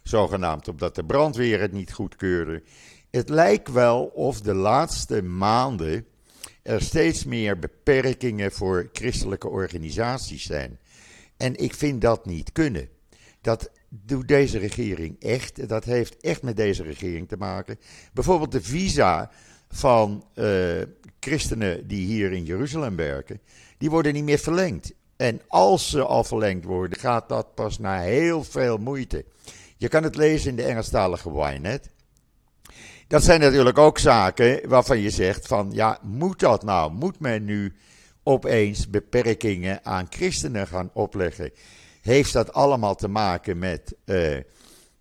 Zogenaamd 0.04 0.68
omdat 0.68 0.96
de 0.96 1.06
brandweer 1.06 1.60
het 1.60 1.72
niet 1.72 1.94
goedkeurde. 1.94 2.64
Het 3.12 3.30
lijkt 3.30 3.72
wel 3.72 4.04
of 4.04 4.42
de 4.42 4.54
laatste 4.54 5.24
maanden 5.24 6.06
er 6.64 6.82
steeds 6.82 7.26
meer 7.26 7.60
beperkingen 7.60 8.52
voor 8.52 8.90
christelijke 8.92 9.48
organisaties 9.48 10.44
zijn. 10.44 10.80
En 11.38 11.56
ik 11.56 11.74
vind 11.74 12.02
dat 12.02 12.26
niet 12.26 12.52
kunnen. 12.52 12.90
Dat 13.42 13.72
doet 13.90 14.28
deze 14.28 14.58
regering 14.58 15.16
echt. 15.20 15.68
Dat 15.68 15.84
heeft 15.84 16.18
echt 16.18 16.42
met 16.42 16.56
deze 16.56 16.84
regering 16.84 17.28
te 17.28 17.38
maken. 17.38 17.80
Bijvoorbeeld 18.14 18.52
de 18.52 18.62
visa 18.62 19.32
van 19.70 20.26
uh, 20.36 20.82
christenen 21.20 21.88
die 21.88 22.06
hier 22.06 22.32
in 22.32 22.44
Jeruzalem 22.44 22.96
werken, 22.96 23.42
die 23.78 23.90
worden 23.90 24.14
niet 24.14 24.24
meer 24.24 24.38
verlengd. 24.38 24.94
En 25.16 25.42
als 25.48 25.90
ze 25.90 26.04
al 26.04 26.24
verlengd 26.24 26.66
worden, 26.66 27.00
gaat 27.00 27.30
dat 27.30 27.56
pas 27.56 27.80
na 27.80 28.00
heel 28.00 28.44
veel 28.44 28.78
moeite. 28.78 29.26
Je 29.78 29.88
kan 29.88 30.04
het 30.04 30.16
lezen 30.16 30.50
in 30.50 30.56
de 30.56 30.64
Engelstalige 30.64 31.30
Ynet. 31.30 31.90
Dat 33.08 33.24
zijn 33.24 33.40
natuurlijk 33.40 33.78
ook 33.78 33.98
zaken 33.98 34.70
waarvan 34.70 35.00
je 35.00 35.10
zegt 35.10 35.48
van 35.48 35.70
ja, 35.72 36.00
moet 36.02 36.40
dat 36.40 36.64
nou? 36.64 36.92
Moet 36.92 37.20
men 37.20 37.46
nu 37.46 37.76
opeens 38.24 38.90
beperkingen 38.90 39.86
aan 39.86 40.08
christenen 40.10 40.68
gaan 40.68 40.90
opleggen? 40.94 41.52
Heeft 42.02 42.34
dat 42.34 42.54
allemaal 42.54 42.96
te 42.96 43.08
maken 43.08 43.58
met 43.58 43.96
uh, 44.06 44.38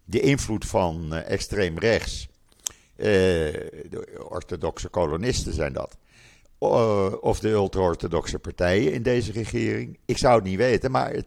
de 0.05 0.21
invloed 0.21 0.67
van 0.67 1.09
uh, 1.13 1.31
extreem 1.31 1.79
rechts? 1.79 2.29
Uh, 2.97 3.07
de 3.07 4.27
orthodoxe 4.29 4.89
kolonisten 4.89 5.53
zijn 5.53 5.73
dat. 5.73 5.97
Of 6.59 7.39
de 7.41 7.49
ultra-orthodoxe 7.49 8.39
partijen 8.39 8.93
in 8.93 9.03
deze 9.03 9.33
regering. 9.33 9.99
Ik 10.05 10.19
zou 10.19 10.35
het 10.35 10.45
niet 10.45 10.57
weten, 10.57 10.91
maar 10.91 11.13
het, 11.13 11.27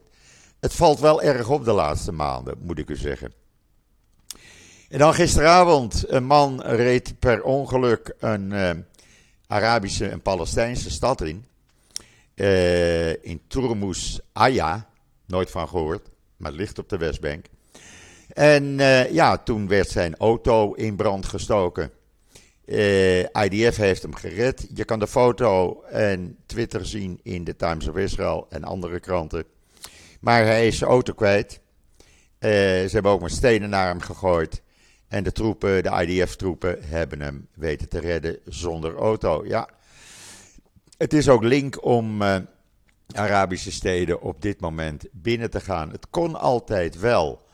het 0.60 0.74
valt 0.74 1.00
wel 1.00 1.22
erg 1.22 1.50
op 1.50 1.66
de 1.66 1.72
laatste 1.72 2.12
maanden, 2.12 2.58
moet 2.62 2.80
ik 2.80 2.90
u 2.90 2.96
zeggen. 2.96 3.34
En 4.90 5.00
dan 5.00 5.14
gisteravond, 5.14 6.04
een 6.08 6.26
man 6.26 6.62
reed 6.62 7.20
per 7.20 7.44
ongeluk 7.44 8.14
een 8.20 8.52
uh, 8.52 8.70
Arabische 9.48 10.08
en 10.08 10.22
Palestijnse 10.22 10.90
stad 10.90 11.22
in. 11.22 11.46
Uh, 12.36 13.24
in 13.24 13.42
Turmus 13.48 14.20
Aya, 14.34 14.90
nooit 15.26 15.52
van 15.52 15.68
gehoord, 15.68 16.10
maar 16.38 16.52
het 16.52 16.60
ligt 16.60 16.80
op 16.80 16.90
de 16.90 16.98
Westbank. 16.98 17.46
En 18.28 18.78
ja, 19.12 19.38
toen 19.38 19.68
werd 19.68 19.90
zijn 19.90 20.16
auto 20.18 20.74
in 20.74 20.96
brand 20.96 21.26
gestoken. 21.26 21.92
IDF 23.44 23.78
heeft 23.78 24.02
hem 24.02 24.16
gered. 24.16 24.68
Je 24.74 24.86
kan 24.86 25.00
de 25.00 25.08
foto 25.08 25.82
en 25.82 26.38
Twitter 26.46 26.86
zien 26.86 27.20
in 27.24 27.44
de 27.44 27.56
Times 27.56 27.88
of 27.88 27.98
Israel 27.98 28.46
en 28.50 28.64
andere 28.64 29.00
kranten. 29.00 29.46
Maar 30.20 30.46
hij 30.46 30.68
is 30.68 30.78
zijn 30.78 30.90
auto 30.90 31.14
kwijt. 31.14 31.60
ze 32.40 32.90
hebben 32.92 33.12
ook 33.12 33.22
met 33.22 33.32
stenen 33.32 33.70
naar 33.70 33.88
hem 33.88 34.02
gegooid. 34.02 34.62
En 35.08 35.24
de 35.24 35.32
troepen, 35.32 35.84
de 35.84 36.06
IDF-troepen, 36.06 36.78
hebben 36.82 37.22
hem 37.22 37.48
weten 37.54 37.90
te 37.90 38.00
redden 38.00 38.40
zonder 38.46 38.96
auto. 38.96 39.46
Ja, 39.46 39.70
het 40.98 41.14
is 41.14 41.30
ook 41.30 41.44
link 41.44 41.86
om 41.86 42.22
uh, 42.22 42.36
Arabische 43.12 43.72
steden 43.72 44.22
op 44.22 44.42
dit 44.42 44.60
moment 44.60 45.06
binnen 45.12 45.50
te 45.50 45.60
gaan. 45.60 45.92
Het 45.92 46.10
kon 46.10 46.36
altijd 46.36 47.00
wel. 47.00 47.46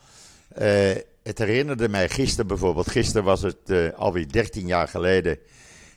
Het 1.24 1.38
herinnerde 1.38 1.88
mij 1.88 2.08
gisteren 2.08 2.46
bijvoorbeeld. 2.46 2.90
Gisteren 2.90 3.24
was 3.24 3.42
het 3.42 3.70
uh, 3.70 3.92
alweer 3.92 4.32
13 4.32 4.66
jaar 4.66 4.88
geleden 4.88 5.38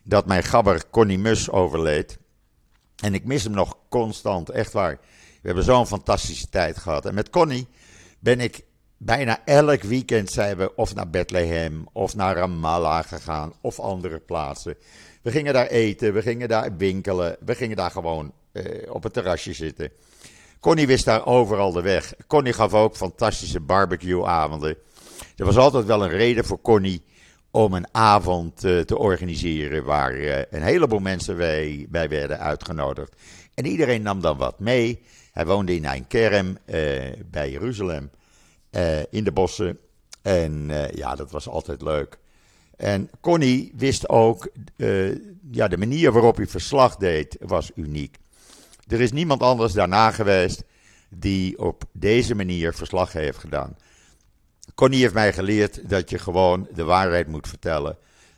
dat 0.03 0.25
mijn 0.25 0.43
gabber 0.43 0.83
Connie 0.89 1.17
Mus 1.17 1.49
overleed. 1.49 2.17
En 2.95 3.13
ik 3.13 3.25
mis 3.25 3.43
hem 3.43 3.53
nog 3.53 3.77
constant, 3.89 4.49
echt 4.49 4.73
waar. 4.73 4.99
We 5.41 5.47
hebben 5.47 5.63
zo'n 5.63 5.87
fantastische 5.87 6.49
tijd 6.49 6.77
gehad. 6.77 7.05
En 7.05 7.13
met 7.13 7.29
Connie 7.29 7.67
ben 8.19 8.39
ik 8.39 8.63
bijna 8.97 9.45
elk 9.45 9.81
weekend 9.81 10.31
zijn 10.31 10.57
we 10.57 10.75
of 10.75 10.95
naar 10.95 11.09
Bethlehem 11.09 11.85
of 11.93 12.15
naar 12.15 12.35
Ramallah 12.35 13.03
gegaan 13.03 13.53
of 13.61 13.79
andere 13.79 14.19
plaatsen. 14.19 14.75
We 15.21 15.31
gingen 15.31 15.53
daar 15.53 15.67
eten, 15.67 16.13
we 16.13 16.21
gingen 16.21 16.47
daar 16.47 16.77
winkelen, 16.77 17.37
we 17.45 17.55
gingen 17.55 17.75
daar 17.75 17.91
gewoon 17.91 18.33
eh, 18.51 18.93
op 18.93 19.03
het 19.03 19.13
terrasje 19.13 19.53
zitten. 19.53 19.91
Connie 20.59 20.87
wist 20.87 21.05
daar 21.05 21.25
overal 21.25 21.71
de 21.71 21.81
weg. 21.81 22.13
Connie 22.27 22.53
gaf 22.53 22.73
ook 22.73 22.95
fantastische 22.95 23.59
barbecue-avonden. 23.59 24.77
Er 25.35 25.45
was 25.45 25.57
altijd 25.57 25.85
wel 25.85 26.03
een 26.03 26.09
reden 26.09 26.45
voor 26.45 26.61
Connie 26.61 27.03
om 27.51 27.73
een 27.73 27.87
avond 27.91 28.65
uh, 28.65 28.79
te 28.81 28.97
organiseren 28.97 29.83
waar 29.83 30.15
uh, 30.15 30.37
een 30.37 30.61
heleboel 30.61 30.99
mensen 30.99 31.37
bij, 31.37 31.85
bij, 31.89 32.09
werden 32.09 32.39
uitgenodigd. 32.39 33.15
En 33.53 33.65
iedereen 33.65 34.01
nam 34.01 34.21
dan 34.21 34.37
wat 34.37 34.59
mee. 34.59 35.01
Hij 35.31 35.45
woonde 35.45 35.75
in 35.75 36.07
Kerem 36.07 36.47
uh, 36.47 36.75
bij 37.25 37.51
Jeruzalem. 37.51 38.09
In 39.09 39.23
de 39.23 39.31
bossen. 39.31 39.79
En 40.21 40.69
ja, 40.93 41.15
dat 41.15 41.31
was 41.31 41.47
altijd 41.47 41.81
leuk. 41.81 42.19
En 42.75 43.09
Connie 43.21 43.71
wist 43.75 44.09
ook, 44.09 44.49
ja, 45.51 45.67
de 45.67 45.77
manier 45.77 46.11
waarop 46.11 46.35
hij 46.35 46.47
verslag 46.47 46.95
deed 46.95 47.37
was 47.39 47.71
uniek. 47.75 48.17
Er 48.87 49.01
is 49.01 49.11
niemand 49.11 49.41
anders 49.41 49.73
daarna 49.73 50.11
geweest 50.11 50.63
die 51.09 51.59
op 51.59 51.83
deze 51.91 52.35
manier 52.35 52.73
verslag 52.73 53.13
heeft 53.13 53.37
gedaan. 53.37 53.75
Connie 54.77 55.01
heeft 55.01 55.13
mij 55.13 55.33
geleerd 55.33 55.89
dat 55.89 56.09
je 56.09 56.19
gewoon 56.19 56.67
de 56.73 56.83
waarheid 56.83 57.27
moet 57.27 57.47
vertellen. 57.47 57.97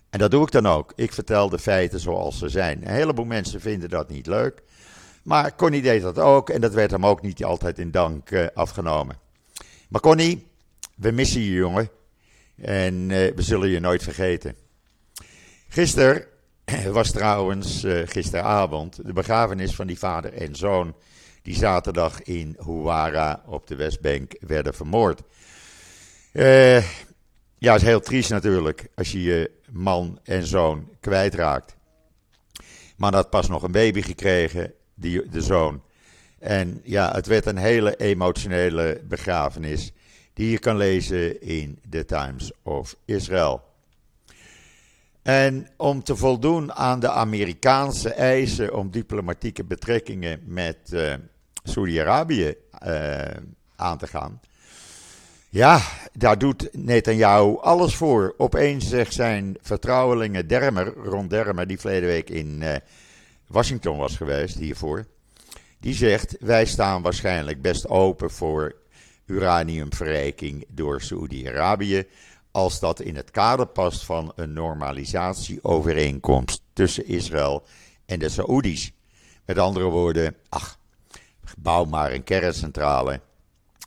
En 0.10 0.20
dat 0.20 0.32
doe 0.32 0.44
ik 0.44 0.52
dan 0.52 0.68
ook. 0.68 0.94
Ik 0.96 1.14
vertel 1.14 1.50
de 1.50 1.60
feiten 1.60 2.00
zoals 2.00 2.38
ze 2.38 2.50
zijn. 2.50 2.82
Een 2.82 2.94
heleboel 2.94 3.26
mensen 3.26 3.62
vinden 3.62 3.90
dat 3.90 4.10
niet 4.10 4.28
leuk. 4.28 4.62
Maar 5.24 5.56
Connie 5.56 5.82
deed 5.82 6.02
dat 6.02 6.20
ook 6.20 6.50
en 6.50 6.62
dat 6.62 6.74
werd 6.74 6.92
hem 6.92 7.06
ook 7.06 7.22
niet 7.22 7.44
altijd 7.44 7.80
in 7.80 7.92
dank 7.92 8.32
uh, 8.32 8.48
afgenomen. 8.54 9.18
Maar 9.90 10.02
Connie, 10.02 10.48
we 10.96 11.12
missen 11.12 11.42
je 11.42 11.54
jongen. 11.54 11.90
En 12.56 12.94
uh, 12.94 13.36
we 13.36 13.42
zullen 13.42 13.70
je 13.70 13.80
nooit 13.80 14.04
vergeten. 14.04 14.56
Gisteren 15.70 16.26
was 16.92 17.12
trouwens, 17.12 17.84
uh, 17.84 18.02
gisteravond, 18.06 19.06
de 19.06 19.14
begrafenis 19.14 19.76
van 19.76 19.88
die 19.88 20.00
vader 20.00 20.34
en 20.34 20.56
zoon. 20.56 20.96
Die 21.42 21.56
zaterdag 21.56 22.22
in 22.22 22.58
Huwara 22.66 23.44
op 23.46 23.68
de 23.68 23.76
Westbank 23.76 24.36
werden 24.40 24.74
vermoord. 24.74 25.22
Uh, 26.34 26.84
ja, 27.58 27.76
is 27.76 27.82
heel 27.82 28.00
triest 28.00 28.30
natuurlijk 28.30 28.88
als 28.96 29.12
je 29.12 29.22
je 29.22 29.52
man 29.72 30.20
en 30.24 30.46
zoon 30.46 30.90
kwijtraakt. 31.00 31.76
Man 32.98 33.14
had 33.14 33.30
pas 33.30 33.48
nog 33.48 33.64
een 33.64 33.72
baby 33.72 34.02
gekregen, 34.02 34.74
die, 34.94 35.30
de 35.30 35.42
zoon. 35.42 35.84
En 36.40 36.82
ja, 36.84 37.12
het 37.12 37.28
werd 37.28 37.46
een 37.46 37.58
hele 37.58 37.96
emotionele 37.96 39.02
begrafenis 39.08 39.92
die 40.34 40.52
je 40.52 40.60
kan 40.60 40.78
lezen 40.78 41.42
in 41.42 41.80
The 41.90 42.06
Times 42.06 42.52
of 42.64 42.96
Israel. 43.06 43.64
En 45.22 45.68
om 45.78 46.04
te 46.04 46.16
voldoen 46.16 46.74
aan 46.74 47.00
de 47.00 47.10
Amerikaanse 47.10 48.14
eisen 48.14 48.76
om 48.76 48.92
diplomatieke 48.92 49.64
betrekkingen 49.64 50.42
met 50.46 50.78
uh, 50.94 51.14
Saudi-Arabië 51.64 52.56
aan 53.76 53.98
te 53.98 54.08
gaan. 54.08 54.40
Ja, 55.52 55.82
daar 56.14 56.38
doet 56.38 56.70
Netanyahu 56.72 57.58
alles 57.62 57.96
voor. 57.96 58.34
Opeens 58.38 58.90
zegt 58.90 59.14
zijn 59.14 59.58
vertrouwelinge 59.62 60.46
Dermer, 60.46 60.94
Ron 60.94 61.28
Dermer, 61.28 61.68
die 61.68 61.80
verleden 61.80 62.10
week 62.10 62.30
in 62.30 62.64
Washington 63.48 63.98
was 63.98 64.18
geweest, 64.18 64.58
hiervoor. 64.58 65.06
Die 65.80 65.94
zegt: 65.94 66.36
Wij 66.40 66.66
staan 66.66 67.02
waarschijnlijk 67.02 67.62
best 67.62 67.88
open 67.88 68.32
voor 68.32 68.76
uraniumverrijking 69.26 70.66
door 70.68 71.02
Saoedi-Arabië. 71.02 72.08
Als 72.52 72.80
dat 72.80 73.00
in 73.00 73.16
het 73.16 73.32
kader 73.32 73.66
past 73.66 74.06
van 74.06 74.32
een 74.36 74.54
normalisatieovereenkomst 74.54 76.62
tussen 76.74 77.08
Israël 77.08 77.64
en 78.06 78.20
de 78.20 78.30
Saoedi's. 78.30 78.92
Met 79.46 79.58
andere 79.58 79.86
woorden, 79.86 80.36
ach, 80.50 80.78
bouw 81.58 81.86
maar 81.86 82.12
een 82.12 82.24
kerncentrale. 82.24 83.22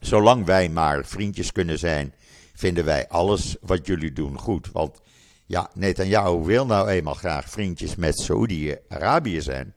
Zolang 0.03 0.45
wij 0.45 0.69
maar 0.69 1.05
vriendjes 1.05 1.53
kunnen 1.53 1.79
zijn, 1.79 2.15
vinden 2.55 2.85
wij 2.85 3.09
alles 3.09 3.57
wat 3.61 3.87
jullie 3.87 4.13
doen 4.13 4.39
goed. 4.39 4.71
Want 4.73 5.01
ja, 5.47 5.71
Netanyahu 5.75 6.45
wil 6.45 6.67
nou 6.67 6.89
eenmaal 6.89 7.15
graag 7.15 7.51
vriendjes 7.51 7.97
met 7.97 8.19
Saoedi-Arabië 8.19 9.41
zijn. 9.41 9.75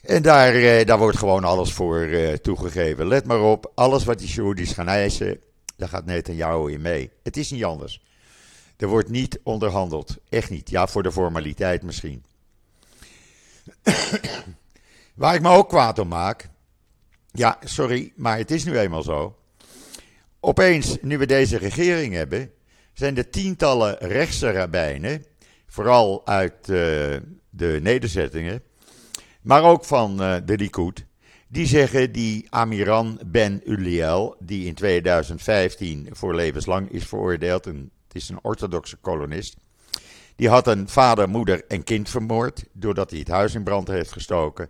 En 0.00 0.22
daar, 0.22 0.54
eh, 0.54 0.86
daar 0.86 0.98
wordt 0.98 1.18
gewoon 1.18 1.44
alles 1.44 1.72
voor 1.72 2.00
eh, 2.00 2.32
toegegeven. 2.32 3.06
Let 3.06 3.26
maar 3.26 3.40
op, 3.40 3.72
alles 3.74 4.04
wat 4.04 4.18
die 4.18 4.28
Saoedi's 4.28 4.72
gaan 4.72 4.88
eisen, 4.88 5.40
daar 5.76 5.88
gaat 5.88 6.04
Netanyahu 6.04 6.72
in 6.72 6.82
mee. 6.82 7.10
Het 7.22 7.36
is 7.36 7.50
niet 7.50 7.64
anders. 7.64 8.02
Er 8.76 8.88
wordt 8.88 9.08
niet 9.08 9.40
onderhandeld. 9.42 10.16
Echt 10.28 10.50
niet. 10.50 10.70
Ja, 10.70 10.86
voor 10.86 11.02
de 11.02 11.12
formaliteit 11.12 11.82
misschien. 11.82 12.24
Waar 15.14 15.34
ik 15.34 15.42
me 15.42 15.48
ook 15.48 15.68
kwaad 15.68 15.98
om 15.98 16.08
maak. 16.08 16.48
Ja, 17.36 17.58
sorry, 17.64 18.12
maar 18.16 18.38
het 18.38 18.50
is 18.50 18.64
nu 18.64 18.78
eenmaal 18.78 19.02
zo. 19.02 19.36
Opeens, 20.40 20.96
nu 21.00 21.18
we 21.18 21.26
deze 21.26 21.58
regering 21.58 22.14
hebben, 22.14 22.50
zijn 22.92 23.16
er 23.16 23.30
tientallen 23.30 23.96
rechtse 23.98 24.50
rabbijnen, 24.50 25.24
vooral 25.66 26.26
uit 26.26 26.52
uh, 26.60 26.66
de 27.50 27.78
nederzettingen, 27.82 28.62
maar 29.42 29.62
ook 29.62 29.84
van 29.84 30.22
uh, 30.22 30.36
de 30.44 30.56
Likud, 30.56 31.04
die 31.48 31.66
zeggen 31.66 32.12
die 32.12 32.46
Amiran 32.50 33.20
Ben 33.26 33.60
Uliel, 33.64 34.36
die 34.40 34.66
in 34.66 34.74
2015 34.74 36.08
voor 36.12 36.34
levenslang 36.34 36.90
is 36.90 37.04
veroordeeld, 37.04 37.66
een, 37.66 37.90
het 38.06 38.16
is 38.16 38.28
een 38.28 38.38
orthodoxe 38.42 38.96
kolonist, 38.96 39.56
die 40.36 40.48
had 40.48 40.66
een 40.66 40.88
vader, 40.88 41.28
moeder 41.28 41.64
en 41.68 41.84
kind 41.84 42.10
vermoord 42.10 42.64
doordat 42.72 43.10
hij 43.10 43.18
het 43.18 43.28
huis 43.28 43.54
in 43.54 43.64
brand 43.64 43.88
heeft 43.88 44.12
gestoken. 44.12 44.68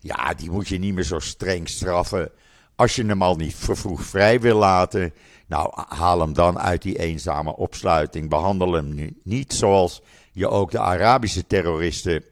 Ja, 0.00 0.34
die 0.34 0.50
moet 0.50 0.68
je 0.68 0.78
niet 0.78 0.94
meer 0.94 1.04
zo 1.04 1.18
streng 1.18 1.68
straffen 1.68 2.30
als 2.76 2.96
je 2.96 3.06
hem 3.06 3.22
al 3.22 3.36
niet 3.36 3.54
vervroegd 3.54 4.06
vrij 4.06 4.40
wil 4.40 4.58
laten. 4.58 5.12
Nou, 5.46 5.72
haal 5.88 6.20
hem 6.20 6.32
dan 6.32 6.58
uit 6.58 6.82
die 6.82 6.98
eenzame 6.98 7.56
opsluiting. 7.56 8.28
Behandel 8.28 8.72
hem 8.72 8.94
nu 8.94 9.20
niet 9.22 9.52
zoals 9.52 10.02
je 10.32 10.48
ook 10.48 10.70
de 10.70 10.78
Arabische 10.78 11.46
terroristen 11.46 12.24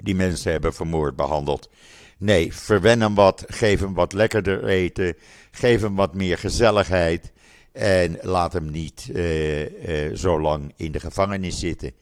die 0.00 0.14
mensen 0.14 0.52
hebben 0.52 0.74
vermoord 0.74 1.16
behandeld. 1.16 1.70
Nee, 2.18 2.54
verwen 2.54 3.00
hem 3.00 3.14
wat, 3.14 3.44
geef 3.46 3.80
hem 3.80 3.94
wat 3.94 4.12
lekkerder 4.12 4.64
eten, 4.64 5.16
geef 5.50 5.80
hem 5.80 5.94
wat 5.94 6.14
meer 6.14 6.38
gezelligheid 6.38 7.32
en 7.72 8.18
laat 8.22 8.52
hem 8.52 8.70
niet 8.70 9.08
uh, 9.12 10.08
uh, 10.08 10.16
zo 10.16 10.40
lang 10.40 10.72
in 10.76 10.92
de 10.92 11.00
gevangenis 11.00 11.58
zitten. 11.58 11.92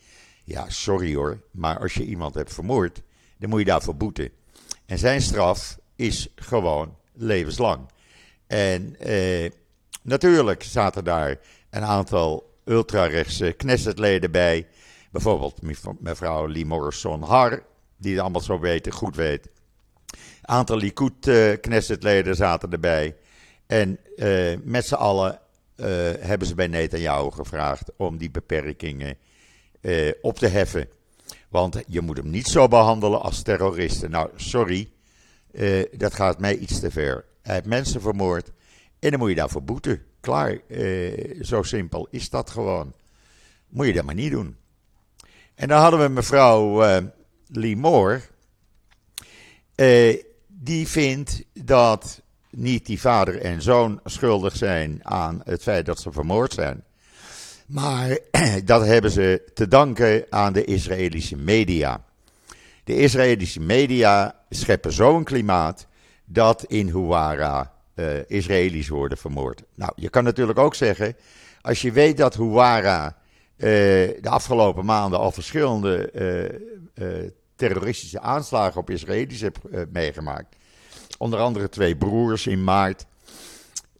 Ja, 0.44 0.64
sorry 0.68 1.14
hoor, 1.14 1.42
maar 1.50 1.78
als 1.78 1.94
je 1.94 2.04
iemand 2.04 2.34
hebt 2.34 2.54
vermoord, 2.54 3.02
dan 3.38 3.50
moet 3.50 3.58
je 3.58 3.64
daarvoor 3.64 3.96
boeten. 3.96 4.30
En 4.94 5.00
zijn 5.00 5.22
straf 5.22 5.78
is 5.96 6.28
gewoon 6.34 6.96
levenslang. 7.12 7.88
En 8.46 8.96
uh, 9.06 9.50
natuurlijk 10.02 10.62
zaten 10.62 11.04
daar 11.04 11.36
een 11.70 11.82
aantal 11.82 12.56
ultrarechtse 12.64 13.52
Knessetleden 13.52 14.30
bij. 14.30 14.66
Bijvoorbeeld 15.10 15.60
mevrouw 16.00 16.48
Lee 16.48 16.66
Morrison 16.66 17.22
Har, 17.22 17.62
die 17.96 18.12
het 18.12 18.20
allemaal 18.20 18.40
zo 18.40 18.58
weten, 18.60 18.92
goed 18.92 19.16
weet. 19.16 19.48
Een 20.06 20.48
aantal 20.48 20.76
Likud-Knessetleden 20.76 22.36
zaten 22.36 22.70
erbij. 22.70 23.16
En 23.66 23.98
uh, 24.16 24.56
met 24.62 24.86
z'n 24.86 24.94
allen 24.94 25.40
uh, 25.76 25.86
hebben 26.18 26.48
ze 26.48 26.54
bij 26.54 26.66
Netanyahu 26.66 27.30
gevraagd 27.30 27.90
om 27.96 28.16
die 28.16 28.30
beperkingen 28.30 29.16
uh, 29.80 30.12
op 30.20 30.38
te 30.38 30.46
heffen. 30.46 30.88
Want 31.54 31.82
je 31.86 32.00
moet 32.00 32.16
hem 32.16 32.30
niet 32.30 32.46
zo 32.46 32.68
behandelen 32.68 33.22
als 33.22 33.42
terroristen. 33.42 34.10
Nou, 34.10 34.30
sorry, 34.36 34.90
dat 35.96 36.14
gaat 36.14 36.38
mij 36.38 36.56
iets 36.56 36.80
te 36.80 36.90
ver. 36.90 37.24
Hij 37.42 37.54
heeft 37.54 37.66
mensen 37.66 38.00
vermoord 38.00 38.50
en 38.98 39.10
dan 39.10 39.18
moet 39.18 39.28
je 39.28 39.34
daarvoor 39.34 39.62
boeten. 39.62 40.02
Klaar, 40.20 40.58
zo 41.40 41.62
simpel 41.62 42.08
is 42.10 42.30
dat 42.30 42.50
gewoon. 42.50 42.94
Moet 43.68 43.86
je 43.86 43.92
dat 43.92 44.04
maar 44.04 44.14
niet 44.14 44.30
doen. 44.30 44.56
En 45.54 45.68
dan 45.68 45.80
hadden 45.80 46.00
we 46.00 46.08
mevrouw 46.08 46.82
Lee 47.46 47.76
Moore. 47.76 48.20
Uh, 49.76 50.22
die 50.46 50.88
vindt 50.88 51.44
dat 51.52 52.22
niet 52.50 52.86
die 52.86 53.00
vader 53.00 53.40
en 53.40 53.62
zoon 53.62 54.00
schuldig 54.04 54.56
zijn 54.56 55.00
aan 55.02 55.40
het 55.44 55.62
feit 55.62 55.86
dat 55.86 56.00
ze 56.00 56.12
vermoord 56.12 56.52
zijn. 56.52 56.84
Maar 57.66 58.18
dat 58.64 58.86
hebben 58.86 59.10
ze 59.10 59.50
te 59.54 59.68
danken 59.68 60.26
aan 60.30 60.52
de 60.52 60.64
Israëlische 60.64 61.36
media. 61.36 62.04
De 62.84 62.96
Israëlische 62.96 63.60
media 63.60 64.34
scheppen 64.50 64.92
zo'n 64.92 65.24
klimaat 65.24 65.86
dat 66.24 66.64
in 66.64 66.86
Huwara 66.86 67.72
uh, 67.94 68.06
Israëli's 68.26 68.88
worden 68.88 69.18
vermoord. 69.18 69.62
Nou, 69.74 69.92
je 69.96 70.08
kan 70.08 70.24
natuurlijk 70.24 70.58
ook 70.58 70.74
zeggen, 70.74 71.16
als 71.60 71.82
je 71.82 71.92
weet 71.92 72.16
dat 72.16 72.36
Huwara 72.36 73.06
uh, 73.06 73.16
de 74.20 74.28
afgelopen 74.28 74.84
maanden 74.84 75.18
al 75.18 75.32
verschillende 75.32 76.10
uh, 76.94 77.30
terroristische 77.56 78.20
aanslagen 78.20 78.80
op 78.80 78.90
Israëli's 78.90 79.40
heeft 79.40 79.58
meegemaakt, 79.92 80.56
onder 81.18 81.38
andere 81.38 81.68
twee 81.68 81.96
broers 81.96 82.46
in 82.46 82.64
maart, 82.64 83.06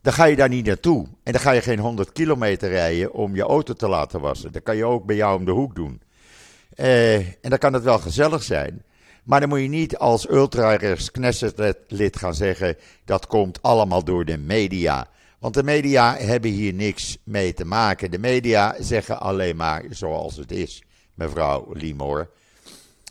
dan 0.05 0.13
ga 0.13 0.25
je 0.25 0.37
daar 0.37 0.49
niet 0.49 0.67
naartoe. 0.67 1.07
En 1.23 1.33
dan 1.33 1.41
ga 1.41 1.51
je 1.51 1.61
geen 1.61 1.79
100 1.79 2.13
kilometer 2.13 2.69
rijden 2.69 3.13
om 3.13 3.37
je 3.37 3.43
auto 3.43 3.73
te 3.73 3.89
laten 3.89 4.21
wassen. 4.21 4.53
Dat 4.53 4.63
kan 4.63 4.77
je 4.77 4.85
ook 4.85 5.05
bij 5.05 5.17
jou 5.17 5.39
om 5.39 5.45
de 5.45 5.51
hoek 5.51 5.75
doen. 5.75 6.03
Uh, 6.77 7.17
en 7.17 7.51
dan 7.51 7.59
kan 7.59 7.73
het 7.73 7.83
wel 7.83 7.99
gezellig 7.99 8.43
zijn. 8.43 8.83
Maar 9.23 9.41
dan 9.41 9.49
moet 9.49 9.61
je 9.61 9.69
niet 9.69 9.97
als 9.97 10.29
ultra-rechts 10.29 11.11
Knesset-lid 11.11 12.17
gaan 12.17 12.35
zeggen... 12.35 12.77
dat 13.05 13.27
komt 13.27 13.63
allemaal 13.63 14.05
door 14.05 14.25
de 14.25 14.39
media. 14.39 15.09
Want 15.39 15.55
de 15.55 15.63
media 15.63 16.17
hebben 16.17 16.51
hier 16.51 16.75
niks 16.75 17.19
mee 17.23 17.55
te 17.55 17.65
maken. 17.65 18.11
De 18.11 18.19
media 18.19 18.77
zeggen 18.81 19.21
alleen 19.21 19.57
maar 19.57 19.85
zoals 19.91 20.37
het 20.37 20.53
is, 20.53 20.83
mevrouw 21.15 21.73
Limor. 21.73 22.31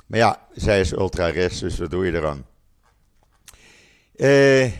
Maar 0.06 0.19
ja, 0.19 0.47
zij 0.56 0.79
is 0.79 0.91
ultra-rechts, 0.91 1.60
dus 1.60 1.77
wat 1.77 1.91
doe 1.91 2.06
je 2.06 2.13
eraan? 2.13 2.45
Uh, 4.15 4.71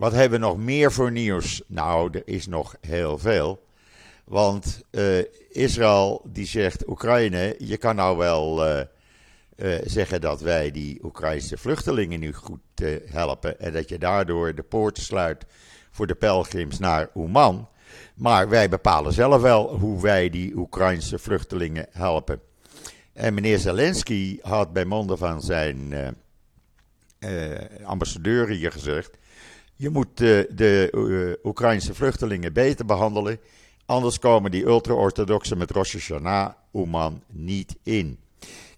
wat 0.00 0.12
hebben 0.12 0.40
we 0.40 0.46
nog 0.46 0.56
meer 0.56 0.92
voor 0.92 1.12
nieuws? 1.12 1.62
Nou, 1.66 2.10
er 2.12 2.22
is 2.24 2.46
nog 2.46 2.76
heel 2.80 3.18
veel. 3.18 3.66
Want 4.24 4.82
uh, 4.90 5.24
Israël 5.50 6.22
die 6.24 6.46
zegt, 6.46 6.88
Oekraïne, 6.88 7.54
je 7.58 7.76
kan 7.76 7.96
nou 7.96 8.16
wel 8.16 8.68
uh, 8.68 8.80
zeggen 9.84 10.20
dat 10.20 10.40
wij 10.40 10.70
die 10.70 11.04
Oekraïnse 11.04 11.56
vluchtelingen 11.56 12.20
nu 12.20 12.32
goed 12.32 12.60
helpen. 13.04 13.60
En 13.60 13.72
dat 13.72 13.88
je 13.88 13.98
daardoor 13.98 14.54
de 14.54 14.62
poorten 14.62 15.02
sluit 15.02 15.46
voor 15.90 16.06
de 16.06 16.14
pelgrims 16.14 16.78
naar 16.78 17.10
Oeman. 17.14 17.68
Maar 18.14 18.48
wij 18.48 18.68
bepalen 18.68 19.12
zelf 19.12 19.42
wel 19.42 19.78
hoe 19.78 20.02
wij 20.02 20.30
die 20.30 20.56
Oekraïnse 20.56 21.18
vluchtelingen 21.18 21.86
helpen. 21.90 22.40
En 23.12 23.34
meneer 23.34 23.58
Zelensky 23.58 24.38
had 24.42 24.72
bij 24.72 24.84
monden 24.84 25.18
van 25.18 25.42
zijn 25.42 25.94
ambassadeur 27.84 28.48
hier 28.48 28.72
gezegd. 28.72 29.18
Je 29.80 29.90
moet 29.90 30.20
uh, 30.20 30.42
de 30.50 30.92
uh, 30.94 31.46
Oekraïnse 31.46 31.94
vluchtelingen 31.94 32.52
beter 32.52 32.84
behandelen. 32.84 33.40
Anders 33.86 34.18
komen 34.18 34.50
die 34.50 34.64
ultra-orthodoxen 34.64 35.58
met 35.58 35.70
Rosh 35.70 35.92
Hashanah 35.92 36.52
Oman 36.72 37.22
niet 37.26 37.76
in. 37.82 38.18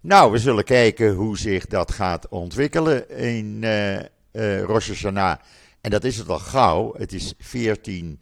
Nou, 0.01 0.33
we 0.33 0.39
zullen 0.39 0.65
kijken 0.65 1.15
hoe 1.15 1.39
zich 1.39 1.67
dat 1.67 1.93
gaat 1.93 2.29
ontwikkelen 2.29 3.11
in 3.11 3.65
Rosh 4.65 4.89
Hashanah. 4.89 5.39
En 5.81 5.91
dat 5.91 6.05
is 6.05 6.19
het 6.19 6.29
al 6.29 6.39
gauw. 6.39 6.95
Het 6.97 7.13
is 7.13 7.35
14 7.39 8.21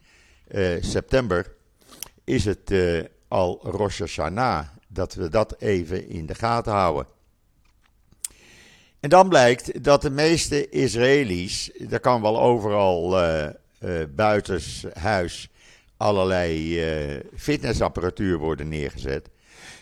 september. 0.80 1.54
Is 2.24 2.44
het 2.44 2.72
al 3.28 3.60
Rosh 3.62 3.98
Hashanah. 3.98 4.66
Dat 4.88 5.14
we 5.14 5.28
dat 5.28 5.54
even 5.58 6.08
in 6.08 6.26
de 6.26 6.34
gaten 6.34 6.72
houden. 6.72 7.06
En 9.00 9.08
dan 9.08 9.28
blijkt 9.28 9.84
dat 9.84 10.02
de 10.02 10.10
meeste 10.10 10.68
Israëli's, 10.68 11.70
er 11.90 12.00
kan 12.00 12.22
wel 12.22 12.40
overal 12.40 13.22
uh, 13.22 13.46
uh, 13.80 14.02
buitenshuis 14.14 15.48
allerlei 15.96 16.80
uh, 17.14 17.20
fitnessapparatuur 17.36 18.38
worden 18.38 18.68
neergezet. 18.68 19.28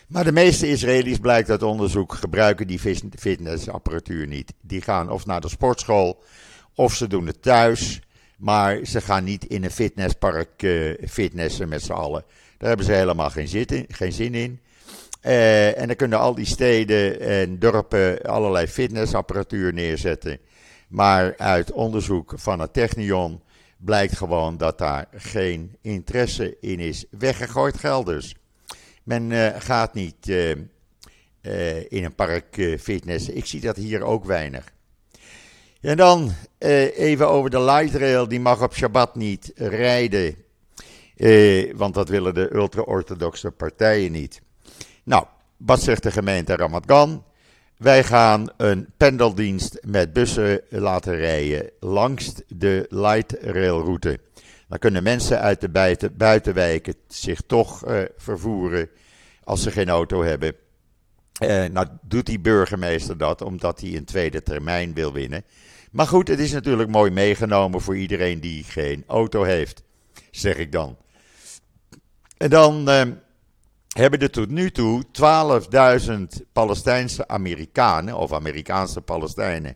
Maar 0.07 0.23
de 0.23 0.31
meeste 0.31 0.69
Israëli's, 0.69 1.17
blijkt 1.17 1.49
uit 1.49 1.63
onderzoek, 1.63 2.13
gebruiken 2.13 2.67
die 2.67 2.79
fitnessapparatuur 3.17 4.27
niet. 4.27 4.53
Die 4.61 4.81
gaan 4.81 5.09
of 5.09 5.25
naar 5.25 5.41
de 5.41 5.49
sportschool 5.49 6.23
of 6.75 6.95
ze 6.95 7.07
doen 7.07 7.27
het 7.27 7.41
thuis. 7.41 8.01
Maar 8.37 8.85
ze 8.85 9.01
gaan 9.01 9.23
niet 9.23 9.45
in 9.45 9.63
een 9.63 9.71
fitnesspark 9.71 10.67
fitnessen 11.07 11.69
met 11.69 11.83
z'n 11.83 11.91
allen. 11.91 12.23
Daar 12.57 12.67
hebben 12.67 12.85
ze 12.85 12.91
helemaal 12.91 13.29
geen. 13.29 13.85
Geen 13.87 14.11
zin 14.11 14.33
in. 14.33 14.59
Uh, 15.21 15.79
en 15.79 15.87
dan 15.87 15.95
kunnen 15.95 16.19
al 16.19 16.35
die 16.35 16.45
steden 16.45 17.19
en 17.19 17.59
dorpen 17.59 18.21
allerlei 18.21 18.67
fitnessapparatuur 18.67 19.73
neerzetten. 19.73 20.39
Maar 20.87 21.37
uit 21.37 21.71
onderzoek 21.71 22.33
van 22.35 22.59
het 22.59 22.73
Technion 22.73 23.41
blijkt 23.77 24.17
gewoon 24.17 24.57
dat 24.57 24.77
daar 24.77 25.07
geen 25.11 25.77
interesse 25.81 26.57
in 26.59 26.79
is. 26.79 27.05
Weggegooid 27.09 27.77
geld 27.77 28.05
dus. 28.05 28.35
Men 29.03 29.31
uh, 29.31 29.47
gaat 29.57 29.93
niet 29.93 30.27
uh, 30.27 30.49
in 31.87 32.03
een 32.03 32.15
park 32.15 32.75
fitnessen. 32.79 33.37
Ik 33.37 33.45
zie 33.45 33.61
dat 33.61 33.75
hier 33.75 34.03
ook 34.03 34.25
weinig. 34.25 34.73
En 35.81 35.97
dan 35.97 36.31
even 36.57 37.29
over 37.29 37.49
de 37.49 37.61
light 37.61 37.95
rail. 37.95 38.27
Die 38.27 38.39
mag 38.39 38.61
op 38.61 38.75
Shabbat 38.75 39.15
niet 39.15 39.51
rijden. 39.55 40.35
want 41.75 41.93
dat 41.93 42.09
willen 42.09 42.33
de 42.33 42.53
ultra-orthodoxe 42.53 43.51
partijen 43.51 44.11
niet. 44.11 44.41
Nou, 45.09 45.25
wat 45.57 45.81
zegt 45.81 46.03
de 46.03 46.11
gemeente 46.11 46.55
Ramat 46.55 46.83
Gan? 46.87 47.23
Wij 47.77 48.03
gaan 48.03 48.49
een 48.57 48.87
pendeldienst 48.97 49.79
met 49.85 50.13
bussen 50.13 50.61
laten 50.69 51.15
rijden 51.15 51.71
langs 51.79 52.33
de 52.47 52.85
light 52.89 53.37
railroute. 53.41 54.19
Dan 54.67 54.79
kunnen 54.79 55.03
mensen 55.03 55.39
uit 55.39 55.61
de 55.61 55.69
buiten, 55.69 56.17
buitenwijken 56.17 56.93
zich 57.07 57.41
toch 57.41 57.87
uh, 57.87 58.01
vervoeren 58.17 58.89
als 59.43 59.63
ze 59.63 59.71
geen 59.71 59.89
auto 59.89 60.23
hebben. 60.23 60.55
Uh, 61.43 61.65
nou 61.65 61.87
doet 62.01 62.25
die 62.25 62.39
burgemeester 62.39 63.17
dat 63.17 63.41
omdat 63.41 63.81
hij 63.81 63.95
een 63.95 64.05
tweede 64.05 64.43
termijn 64.43 64.93
wil 64.93 65.13
winnen. 65.13 65.43
Maar 65.91 66.07
goed, 66.07 66.27
het 66.27 66.39
is 66.39 66.51
natuurlijk 66.51 66.89
mooi 66.89 67.11
meegenomen 67.11 67.81
voor 67.81 67.97
iedereen 67.97 68.39
die 68.39 68.63
geen 68.63 69.03
auto 69.07 69.43
heeft, 69.43 69.83
zeg 70.31 70.55
ik 70.55 70.71
dan. 70.71 70.97
En 72.37 72.49
dan 72.49 72.89
uh, 72.89 73.01
hebben 73.97 74.19
er 74.19 74.29
tot 74.29 74.49
nu 74.49 74.71
toe 74.71 75.03
12.000 76.09 76.15
Palestijnse 76.53 77.27
Amerikanen, 77.27 78.17
of 78.17 78.33
Amerikaanse 78.33 79.01
Palestijnen, 79.01 79.75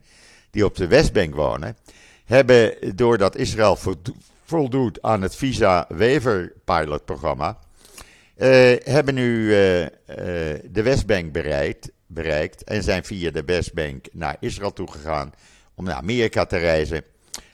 die 0.52 0.66
op 0.66 0.76
de 0.76 0.88
Westbank 0.88 1.36
wonen, 1.36 1.78
hebben 2.26 2.96
doordat 2.96 3.36
Israël 3.36 3.78
voldoet 4.46 5.02
aan 5.02 5.22
het 5.22 5.36
Visa 5.36 5.86
Waiver 5.90 6.54
Pilot 6.66 7.06
programma, 7.06 7.58
uh, 8.38 8.48
hebben 8.84 9.14
nu 9.14 9.48
uh, 9.48 9.82
uh, 9.82 9.88
de 10.64 10.82
Westbank 10.84 11.32
bereikt, 11.32 11.92
bereikt 12.08 12.64
en 12.64 12.84
zijn 12.84 13.04
via 13.04 13.32
de 13.32 13.44
Westbank 13.44 14.06
naar 14.12 14.38
Israël 14.40 14.74
toegegaan 14.74 15.34
om 15.76 15.84
naar 15.84 15.96
Amerika 15.96 16.46
te 16.46 16.58
reizen. 16.58 17.04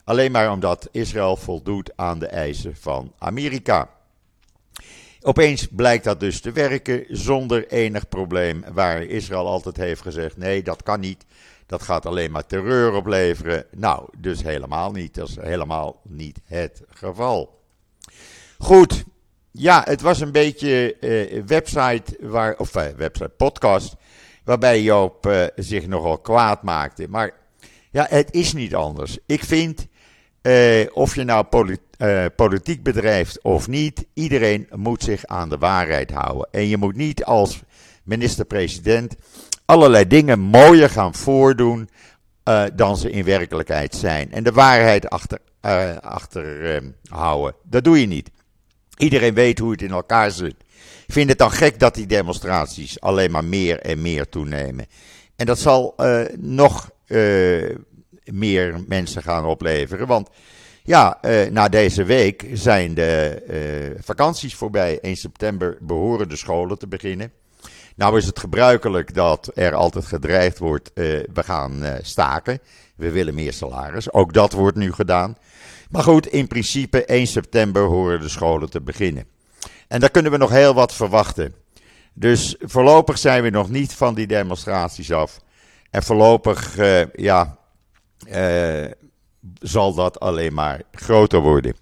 Alleen 0.04 0.32
maar 0.32 0.52
omdat 0.52 0.90
Israël 0.92 1.36
voldoet 1.36 1.92
aan 1.96 2.20
de 2.20 2.28
eisen 2.28 2.76
van 2.76 3.14
Amerika. 3.18 3.90
Opeens 5.22 5.68
blijkt 5.72 6.04
dat 6.04 6.20
dus 6.20 6.42
te 6.42 6.52
werken 6.52 7.06
zonder 7.08 7.68
enig 7.68 8.08
probleem, 8.08 8.64
waar 8.74 9.04
Israël 9.04 9.48
altijd 9.48 9.78
heeft 9.78 10.02
gezegd: 10.02 10.38
nee, 10.38 10.64
dat 10.64 10.84
kan 10.84 11.00
niet. 11.00 11.26
Dat 11.66 11.82
gaat 11.82 12.06
alleen 12.06 12.32
maar 12.32 12.46
terreur 12.46 12.94
opleveren. 12.94 13.66
Nou, 13.72 14.10
dus 14.18 14.44
helemaal 14.44 14.92
niet. 14.92 15.16
Dat 15.16 15.28
is 15.28 15.36
helemaal 15.36 16.02
niet 16.04 16.40
het 16.46 16.82
geval. 16.90 17.60
Goed. 18.58 19.04
Ja, 19.52 19.82
het 19.86 20.02
was 20.02 20.20
een 20.20 20.32
beetje 20.32 20.98
uh, 21.00 21.44
website, 21.46 22.18
waar, 22.20 22.58
of 22.58 22.76
uh, 22.76 22.88
website, 22.98 23.30
podcast, 23.30 23.96
waarbij 24.44 24.82
Joop 24.82 25.26
uh, 25.26 25.44
zich 25.56 25.88
nogal 25.88 26.18
kwaad 26.18 26.64
maakte. 26.64 27.08
Maar 27.10 27.34
ja, 27.92 28.06
het 28.10 28.34
is 28.34 28.54
niet 28.54 28.76
anders. 28.76 29.18
Ik 29.26 29.44
vind, 29.44 29.88
of 30.94 31.16
je 31.16 31.24
nou 31.24 31.44
politiek 31.44 31.88
uh, 32.00 32.26
politiek 32.36 32.84
bedrijft 32.84 33.42
of 33.42 33.68
niet, 33.68 34.06
iedereen 34.14 34.68
moet 34.76 35.04
zich 35.04 35.26
aan 35.26 35.50
de 35.50 35.58
waarheid 35.58 36.12
houden. 36.12 36.48
En 36.52 36.68
je 36.68 36.78
moet 36.78 36.96
niet 36.96 37.24
als 37.24 37.62
minister-president 38.04 39.16
allerlei 39.66 40.08
dingen 40.08 40.40
mooier 40.40 40.90
gaan 40.90 41.16
voordoen 41.16 41.90
uh, 42.44 42.64
dan 42.74 42.98
ze 42.98 43.12
in 43.12 43.24
werkelijkheid 43.24 43.96
zijn. 43.96 44.32
En 44.32 44.44
de 44.44 44.52
waarheid 44.52 45.10
achter, 45.10 45.40
achter 46.02 46.84
houden. 47.10 47.56
Dat 47.64 47.84
doe 47.84 48.00
je 48.00 48.08
niet. 48.08 48.30
Iedereen 48.98 49.34
weet 49.34 49.60
hoe 49.60 49.72
het 49.72 49.82
in 49.82 49.92
elkaar 49.92 50.32
zit. 50.32 50.56
Ik 51.08 51.14
vind 51.14 51.30
het 51.30 51.38
dan 51.38 51.52
gek 51.52 51.80
dat 51.80 51.96
die 51.96 52.08
demonstraties 52.08 53.02
alleen 53.02 53.32
maar 53.32 53.46
meer 53.46 53.80
en 53.80 54.02
meer 54.02 54.30
toenemen. 54.30 54.86
En 55.36 55.46
dat 55.46 55.60
zal 55.60 55.96
nog 56.38 56.90
meer 58.24 58.84
mensen 58.88 59.24
gaan 59.24 59.46
opleveren. 59.46 60.08
Want 60.08 60.30
ja, 60.90 61.18
uh, 61.22 61.50
na 61.50 61.70
deze 61.70 62.04
week 62.04 62.46
zijn 62.54 62.94
de 62.94 63.44
uh, 63.94 64.02
vakanties 64.04 64.56
voorbij. 64.56 65.00
1 65.00 65.16
september 65.16 65.78
behoren 65.82 66.30
de 66.30 66.36
scholen 66.36 66.78
te 66.78 66.88
beginnen. 66.88 67.32
Nou 67.96 68.18
is 68.18 68.26
het 68.26 68.40
gebruikelijk 68.40 69.14
dat 69.14 69.52
er 69.56 69.74
altijd 69.74 70.06
gedreigd 70.06 70.58
wordt, 70.58 70.92
uh, 70.94 71.06
we 71.34 71.44
gaan 71.44 71.84
staken. 72.02 72.60
We 72.96 73.12
willen 73.12 73.34
meer 73.34 73.54
salaris. 73.54 74.14
Ook 74.14 74.34
dat 74.34 74.54
wordt 74.54 74.78
nu 74.78 74.92
gedaan. 74.92 75.38
Maar 75.90 76.04
goed, 76.04 76.28
in 76.28 76.48
principe 76.48 77.06
1 77.06 77.28
september 77.28 77.84
horen 77.84 78.22
de 78.22 78.30
scholen 78.30 78.70
te 78.70 78.82
beginnen. 78.82 79.26
En 79.88 80.00
daar 80.00 80.12
kunnen 80.12 80.32
we 80.32 80.38
nog 80.38 80.50
heel 80.50 80.74
wat 80.74 80.94
verwachten. 80.94 81.54
Dus 82.14 82.56
voorlopig 82.60 83.18
zijn 83.18 83.44
we 83.44 83.50
nog 83.50 83.70
niet 83.70 83.94
van 83.94 84.14
die 84.14 84.28
demonstraties 84.28 85.12
af. 85.12 85.40
En 85.90 86.04
voorlopig, 86.04 86.78
ja, 87.16 87.59
zal 89.62 89.94
dat 89.94 90.20
alleen 90.20 90.54
maar 90.54 90.82
groter 90.92 91.40
worden. 91.40 91.76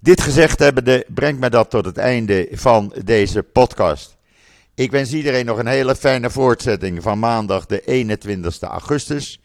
Dit 0.00 0.20
gezegd 0.20 0.58
hebbende 0.58 1.04
brengt 1.08 1.40
me 1.40 1.50
dat 1.50 1.70
tot 1.70 1.84
het 1.84 1.96
einde 1.96 2.48
van 2.52 2.92
deze 3.04 3.42
podcast. 3.42 4.16
Ik 4.74 4.90
wens 4.90 5.12
iedereen 5.12 5.46
nog 5.46 5.58
een 5.58 5.66
hele 5.66 5.96
fijne 5.96 6.30
voortzetting 6.30 7.02
van 7.02 7.18
maandag 7.18 7.66
de 7.66 7.80
21 7.84 8.60
augustus. 8.62 9.40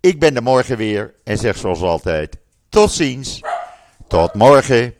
Ik 0.00 0.20
ben 0.20 0.36
er 0.36 0.42
morgen 0.42 0.76
weer 0.76 1.14
en 1.24 1.38
zeg 1.38 1.56
zoals 1.56 1.80
altijd: 1.80 2.36
tot 2.68 2.92
ziens, 2.92 3.40
tot 4.08 4.34
morgen. 4.34 4.94